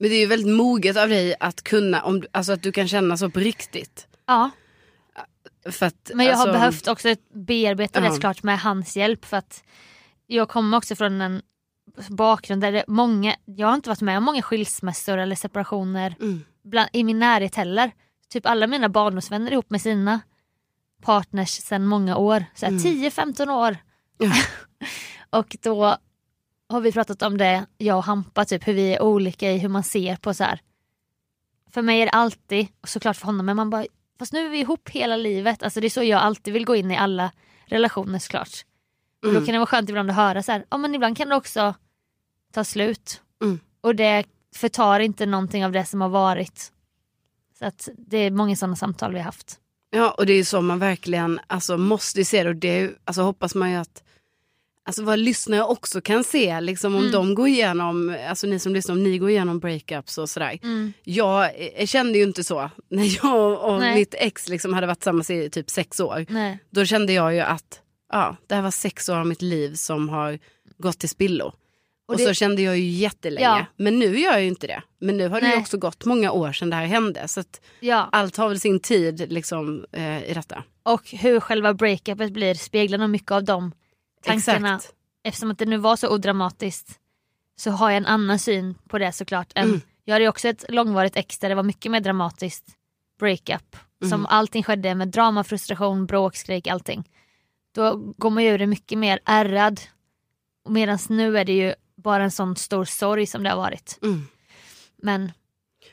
[0.00, 2.88] Men det är ju väldigt moget av dig att kunna, om, alltså att du kan
[2.88, 4.06] känna så på riktigt.
[4.26, 4.50] ja.
[5.70, 9.36] För att, Men jag har alltså, behövt också bearbeta det såklart med hans hjälp för
[9.36, 9.64] att
[10.26, 11.42] jag kommer också från en
[12.08, 16.44] bakgrund där det många, jag har inte varit med om många skilsmässor eller separationer Mm.
[16.64, 17.90] bland, i min närhet heller.
[18.32, 20.20] Typ alla mina barndomsvänner ihop med sina
[21.02, 22.78] partners sedan många år, så Mm.
[22.78, 23.76] 10-15 år.
[24.18, 24.32] Ja.
[25.38, 25.96] och då
[26.70, 29.68] har vi pratat om det, jag och Hampa, typ hur vi är olika i hur
[29.68, 30.60] man ser på så här.
[31.70, 33.86] För mig är det alltid, och såklart för honom, men man bara,
[34.18, 35.62] fast nu är vi ihop hela livet.
[35.62, 37.32] Alltså det är så jag alltid vill gå in i alla
[37.66, 38.64] relationer såklart.
[39.22, 39.40] Och Mm.
[39.40, 41.36] då kan det vara skönt ibland att höra så här, ja men ibland kan det
[41.36, 41.74] också
[42.52, 43.20] ta slut.
[43.42, 43.60] Mm.
[43.80, 46.72] Och det förtar inte någonting av det som har varit.
[47.58, 49.58] Så att det är många sådana samtal vi har haft.
[49.90, 52.48] Ja, och det är ju så man verkligen alltså, måste se det.
[52.48, 54.02] Och det är, alltså, hoppas man ju att
[54.90, 56.60] alltså, vad lyssnare också kan se.
[56.60, 57.12] Liksom, om Mm.
[57.12, 60.58] de går igenom, alltså ni som lyssnar, om ni går igenom breakups och sådär.
[61.04, 62.70] Jag eh, kände ju inte så.
[62.90, 63.94] När jag och Nej.
[63.94, 66.26] mitt ex liksom hade varit tillsammans i typ sex år.
[66.28, 66.58] Nej.
[66.70, 67.80] Då kände jag ju att
[68.12, 70.38] ja, det här var sex år av mitt liv som har
[70.78, 71.52] gått till spillo.
[72.08, 73.46] Och, det- så kände jag ju jättelänge.
[73.46, 73.66] Ja.
[73.76, 74.82] Men nu gör jag ju inte det.
[75.00, 77.28] Men nu har det ju också gått många år sedan det här hände.
[77.28, 77.42] Så
[77.80, 80.64] Ja, allt har väl sin tid liksom, eh, i detta.
[80.82, 83.72] och hur själva breakupet blir speglar nog mycket av de
[84.24, 84.74] tankarna.
[84.76, 84.94] Exakt.
[85.22, 86.98] Eftersom att det nu var så odramatiskt
[87.56, 89.52] så har jag en annan syn på det såklart.
[89.54, 89.80] Än, Mm.
[90.04, 92.64] Jag hade ju också ett långvarigt ex där det var mycket mer dramatiskt
[93.18, 93.76] breakup.
[94.02, 94.10] Mm.
[94.10, 97.08] Som allting skedde med drama, frustration, bråk, skrik, allting.
[97.74, 99.80] Då går man ju ur det mycket mer ärrad.
[100.68, 103.98] Medan nu är det ju bara en sån stor sorg som det har varit.
[104.02, 104.26] Mm.
[105.02, 105.32] Men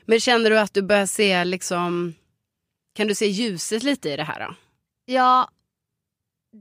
[0.06, 2.14] Men känner du att du börjar se liksom,
[2.96, 4.56] kan du se ljuset lite i det här då?
[5.06, 5.50] ja,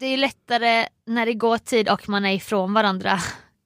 [0.00, 3.18] det är lättare när det går tid och man är ifrån varandra.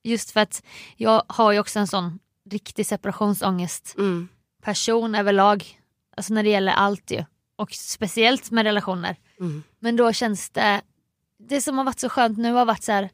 [0.05, 0.63] Just för att
[0.97, 2.19] jag har ju också en sån
[2.51, 4.29] riktig separationsångest Mm.
[4.63, 5.79] person överlag.
[6.17, 7.25] Alltså när det gäller allt ju.
[7.57, 9.17] Och speciellt med relationer.
[9.41, 9.63] Mm.
[9.79, 10.81] Men då känns det,
[11.49, 13.11] det som har varit så skönt nu har varit så här.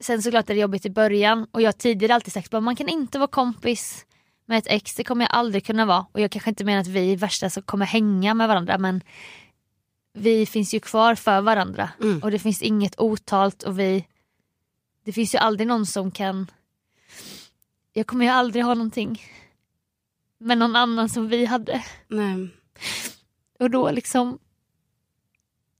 [0.00, 2.76] Sen såklart är det jobbigt i början och jag har tidigare alltid sagt att man
[2.76, 4.06] kan inte vara kompis
[4.46, 6.06] med ett ex, det kommer jag aldrig kunna vara.
[6.12, 9.00] Och jag kanske inte menar att vi i värsta så kommer hänga med varandra men
[10.16, 12.22] vi finns ju kvar för varandra Mm.
[12.22, 14.06] och det finns inget otalt och vi
[15.04, 16.50] det finns ju aldrig någon som kan
[17.92, 19.22] jag kommer ju aldrig ha någonting
[20.38, 21.84] med någon annan som vi hade.
[22.08, 22.48] Nej.
[23.58, 24.38] Och då liksom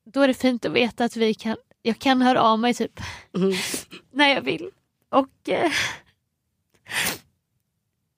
[0.04, 3.00] då är det fint att veta att vi kan, jag kan höra av mig typ
[3.36, 3.52] Mm.
[4.12, 4.70] när jag vill.
[5.08, 5.72] Och eh,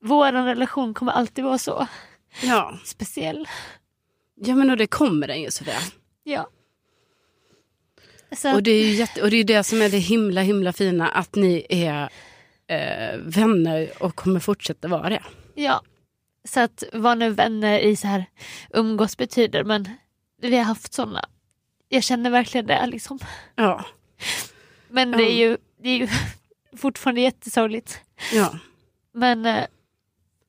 [0.01, 1.87] vår relation kommer alltid vara så
[2.43, 2.79] Ja.
[2.85, 3.49] speciell.
[4.35, 5.79] ja, men och det kommer den ju Sofia.
[6.29, 6.51] Ja.
[8.33, 10.73] Så, Och det är ju jätte, och det, är det som är det himla himla
[10.73, 12.09] fina att ni är
[12.67, 15.23] eh, vänner och kommer fortsätta vara det.
[15.55, 15.83] ja.
[16.45, 18.25] så att vad nu vänner i så här
[18.71, 19.89] umgås betyder men
[20.41, 21.29] vi har haft sådana.
[21.89, 23.19] Jag känner verkligen det liksom.
[23.55, 23.85] Ja.
[24.89, 26.09] Men det är ju, det är ju
[26.77, 28.01] fortfarande jättesorgligt.
[28.33, 28.59] Ja.
[29.13, 29.65] Men eh,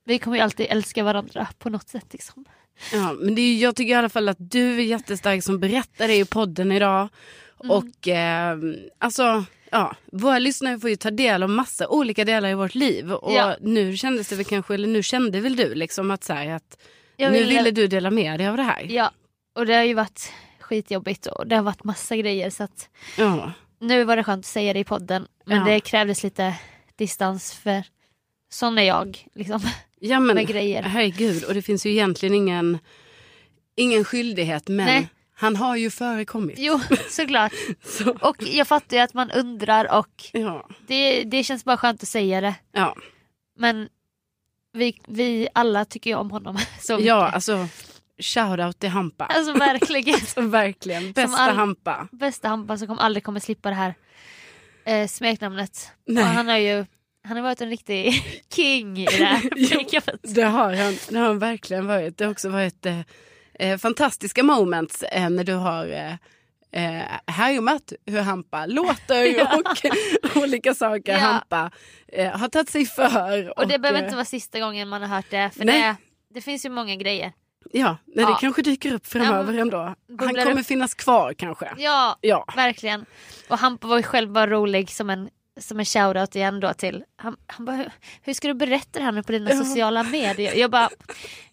[0.08, 2.06] vi kommer ju alltid älska varandra på något sätt.
[2.12, 2.46] Liksom.
[2.94, 6.08] Ja, men det är, jag tycker i alla fall att du är jättestark som berättar
[6.08, 7.10] det i podden idag.
[7.58, 8.58] Och eh,
[8.98, 13.12] alltså, Ja, våra lyssnare får ju ta del av massa olika delar i vårt liv.
[13.14, 13.56] Och Ja.
[13.62, 16.78] nu kändes det väl kanske, eller nu kände väl du liksom att, så här, att
[17.16, 18.86] Jag nu ville- ville du dela med dig av det här.
[18.90, 19.12] Ja,
[19.56, 23.52] och det har ju varit skitjobbigt och det har varit massa grejer så att Ja.
[23.80, 25.28] nu var det skönt att säga det i podden.
[25.46, 25.64] Men Ja.
[25.66, 26.56] det krävdes lite
[26.96, 27.84] distans för
[28.50, 29.28] sån är jag.
[29.36, 29.62] Liksom.
[30.00, 30.82] Ja men Med grejer.
[30.84, 32.78] herregud och det finns ju egentligen ingen,
[33.76, 35.10] ingen skyldighet men Nej.
[35.36, 36.56] han har ju förekommit.
[36.60, 36.80] Jo,
[37.10, 37.54] såklart.
[37.84, 40.70] Så, Och jag fattar ju att man undrar och ja.
[40.88, 42.56] det, det känns bara skönt att säga det.
[42.72, 42.96] Ja.
[43.58, 43.90] Men
[44.74, 47.08] vi, vi alla tycker ju om honom så mycket.
[47.08, 47.68] ja, alltså
[48.20, 49.26] shoutout till Hampa.
[49.26, 50.14] Alltså verkligen.
[50.16, 52.08] Alltså, verkligen, bästa all- Hampa.
[52.12, 53.96] Bästa Hampa som kom, aldrig kommer slippa det här
[54.86, 55.92] eh, smeknamnet.
[56.36, 56.86] Han har ju
[57.28, 58.14] han har varit en riktig
[58.56, 60.02] king i det här Jo.
[60.22, 62.18] Det har han, det har han verkligen varit.
[62.18, 63.00] Det har också varit eh,
[63.60, 66.12] eh, fantastiska moments eh, när du har eh,
[66.72, 69.48] eh, härmat hur Hampa låter
[70.34, 71.18] och olika saker Ja.
[71.20, 71.72] Hampa
[72.08, 73.60] eh, har tagit sig för.
[73.60, 75.96] Och det behöver eh, inte vara sista gången man har hört det för det,
[76.34, 77.34] det finns ju många grejer.
[77.74, 78.30] Ja, nej, Ja.
[78.32, 79.78] det kanske dyker upp framöver Ja, ändå.
[79.78, 80.66] Han kommer upp.
[80.66, 81.70] finnas kvar kanske.
[81.78, 82.46] Ja, Ja.
[82.56, 83.06] verkligen.
[83.50, 87.04] Och Hampa var ju själv bara rolig som en, som en shoutout igen då till,
[87.16, 87.86] han, han bara,
[88.22, 90.56] "Hur- ska du berätta det här nu på dina sociala medier?
[90.56, 90.90] Jag bara,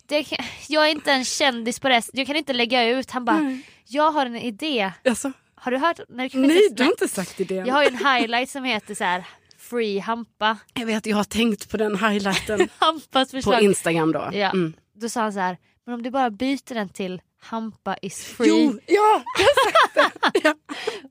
[0.06, 0.26] det,
[0.68, 3.10] jag är inte en kändis på det, jag kan inte lägga ut.
[3.10, 4.92] Han bara, jag har en idé.
[5.08, 6.00] Alltså, Har du hört?
[6.08, 7.66] Nej, du nej, inte- du har inte sagt idén.
[7.66, 9.24] Jag har ju en highlight som heter så här
[9.58, 10.58] Free Hampa.
[10.74, 13.62] Jag vet, jag har tänkt på den highlighten Hampas på förslag.
[13.62, 14.30] Instagram då.
[14.32, 14.50] Ja.
[14.50, 14.72] Mm.
[14.96, 18.48] Då sa han så här, men om du bara byter den till Hampa is free.
[18.48, 19.22] Jo, ja!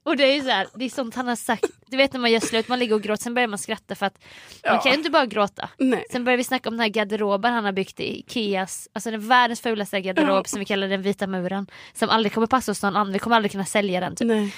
[0.04, 1.66] Och det är ju så här, det är sånt han har sagt.
[1.88, 4.06] Du vet när man gör slut, man ligger och gråter, sen börjar man skratta för
[4.06, 4.18] att
[4.66, 4.82] man Ja.
[4.82, 5.70] kan ju inte bara gråta.
[5.78, 6.06] Nej.
[6.12, 9.28] Sen börjar vi snacka om den här garderoben han har byggt i Ikeas, alltså den
[9.28, 10.44] världens fulaste garderob Ja.
[10.50, 11.68] som vi kallar den vita muren.
[11.94, 14.16] Som aldrig kommer passa hos någon annan, vi kommer aldrig kunna sälja den.
[14.16, 14.28] Typ.
[14.28, 14.56] Nej.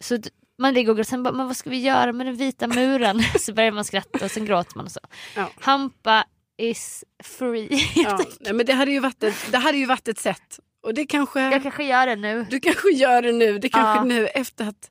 [0.00, 0.18] Så
[0.58, 3.22] man ligger och gråter, sen bara, men vad ska vi göra med den vita muren?
[3.40, 5.00] så börjar man skratta och sen gråter man och så.
[5.36, 5.50] Ja.
[5.60, 6.24] Hampa
[6.56, 7.68] is free.
[7.94, 8.18] Ja.
[8.40, 10.60] Nej, men det hade, ju varit ett, det hade ju varit ett sätt.
[10.84, 12.46] Och det kanske, Jag kanske gör det nu.
[12.50, 13.58] du kanske gör det nu.
[13.58, 14.04] Det kanske Ja.
[14.04, 14.90] nu efter att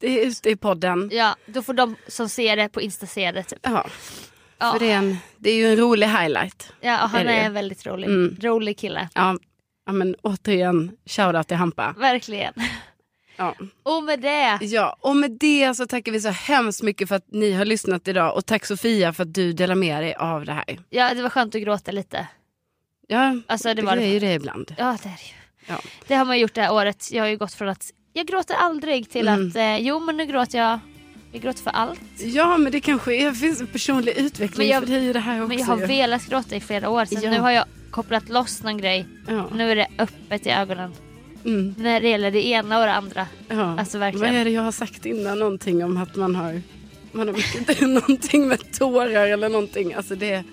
[0.00, 1.08] det är ute i podden.
[1.12, 3.42] Ja, då får de som ser det på Insta se det.
[3.42, 3.58] Typ.
[3.62, 3.86] Ja.
[4.58, 4.72] Ja.
[4.72, 6.72] För det är, en, det är ju en rolig highlight.
[6.80, 8.06] Ja, och han Är är, väldigt rolig.
[8.08, 8.36] Mm.
[8.40, 9.08] Rolig kille.
[9.14, 9.36] Ja.
[9.86, 11.94] ja men återigen, shoutout till Hampa.
[11.98, 12.52] Verkligen.
[13.36, 13.54] Ja.
[13.82, 14.58] Och med det.
[14.60, 18.08] ja, och med det så tackar vi så hemskt mycket för att ni har lyssnat
[18.08, 18.36] idag.
[18.36, 20.78] Och tack Sofia för att du delar med dig av det här.
[20.90, 22.26] Ja, det var skönt att gråta lite.
[23.12, 24.74] Ja, Alltså, det det, var är ju det ibland.
[24.78, 25.34] Ja, det är det ju.
[25.74, 25.80] Ja.
[26.06, 27.08] Det har man gjort det här året.
[27.12, 29.48] Jag har ju gått från att jag gråter aldrig till Mm.
[29.48, 30.78] att eh, jo men nu gråter jag.
[31.32, 32.00] Jag gråter för allt.
[32.18, 35.20] Ja men det kanske är, finns en personlig utveckling Men jag- för dig i det
[35.20, 35.48] här också.
[35.48, 35.86] Men jag har ju.
[35.86, 37.04] velat gråta i flera år.
[37.04, 37.30] Sen Ja.
[37.30, 39.06] nu har jag kopplat loss någon grej.
[39.28, 39.48] ja.
[39.54, 40.92] Nu är det öppet i ögonen.
[41.44, 41.74] Mm.
[41.78, 43.26] När det gäller det ena och det andra.
[43.48, 43.78] Ja.
[43.78, 44.32] Alltså, verkligen.
[44.32, 45.38] Vad är det jag har sagt innan?
[45.38, 46.62] Någonting om att man har,
[47.12, 49.94] man har mycket, någonting med tårar eller någonting.
[49.94, 50.44] Alltså det,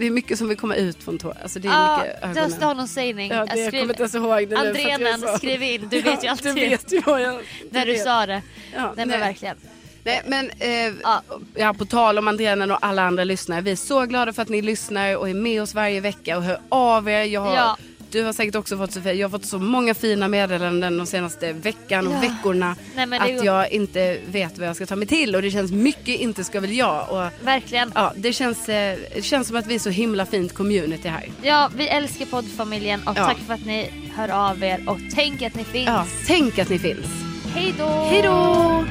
[0.00, 1.36] det, är mycket som vill komma ut från tårar.
[1.42, 2.44] Alltså det är Ja, mycket ögonen.
[2.50, 3.30] måste ha någon sägning.
[3.30, 5.08] Ja, det, jag Skriv- ens ihåg det nu.
[5.26, 5.88] jag skriv in.
[5.90, 6.54] Du vet ju Ja, alltid.
[6.54, 7.40] Du vet ju vad jag...
[7.70, 8.42] När du sa det.
[8.74, 9.56] Ja, Nej men verkligen.
[10.04, 11.22] Nej, men eh, Ja.
[11.54, 11.74] ja.
[11.74, 13.60] på tal om Andreanen och alla andra lyssnare.
[13.60, 16.42] Vi är så glada för att ni lyssnar och är med oss varje vecka och
[16.42, 17.24] hör av er.
[17.24, 17.76] Jag har, Ja.
[18.12, 21.52] Du har säkert också fått Sofia, jag har fått så många fina meddelanden de senaste
[21.52, 22.20] veckan och Ja.
[22.20, 22.76] veckorna.
[22.96, 25.72] Nej, det att jag inte vet vad jag ska ta mig till och det känns
[25.72, 27.06] mycket inte ska väl jag.
[27.10, 27.92] Och, Verkligen.
[27.94, 31.28] ja, det känns, eh, det känns som att vi är så himla fint community här.
[31.42, 33.26] Ja, vi älskar poddfamiljen och Ja.
[33.26, 35.86] tack för att ni hör av er och tänk att ni finns.
[35.86, 37.06] Ja, tänk att ni finns.
[37.54, 37.86] Hej då!
[37.86, 38.84] Hej då!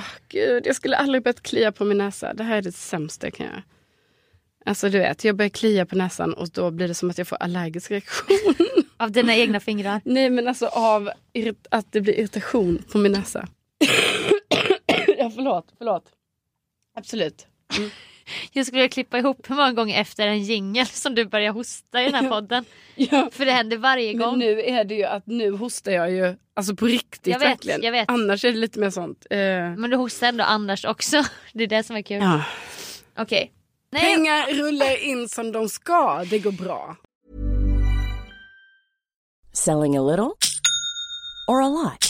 [0.00, 2.34] Ah, Gud, jag skulle aldrig börjat klia på min näsa.
[2.34, 3.62] Det här är det sämsta jag kan göra.
[4.64, 7.28] Alltså du vet, jag börjar klia på näsan och då blir det som att jag
[7.28, 8.54] får allergisk reaktion.
[8.96, 10.00] Av dina egna fingrar.
[10.04, 11.10] Nej men alltså av
[11.70, 13.48] att det blir irritation på min näsa.
[15.18, 16.04] ja förlåt, förlåt.
[16.96, 17.46] Absolut.
[18.52, 22.04] Jag skulle klippa ihop hur många gånger efter en jingel som du börjar hosta i
[22.10, 22.64] den här podden.
[22.94, 23.28] Ja.
[23.32, 24.38] För det händer varje Men gång.
[24.38, 27.82] nu är det ju att nu hostar jag ju alltså på riktigt Jag vet, verkligen.
[27.82, 28.10] jag vet.
[28.10, 29.26] Annars är det lite mer sånt.
[29.30, 29.38] Eh,
[29.76, 31.24] Men du hostar ändå annars också.
[31.52, 32.18] Det är det som är kul.
[32.22, 32.42] ja.
[33.18, 33.52] Okej.
[33.92, 36.96] Nej, Pengar rullar in som de ska, det går bra.
[39.52, 40.30] Selling a little
[41.48, 42.09] or a lot?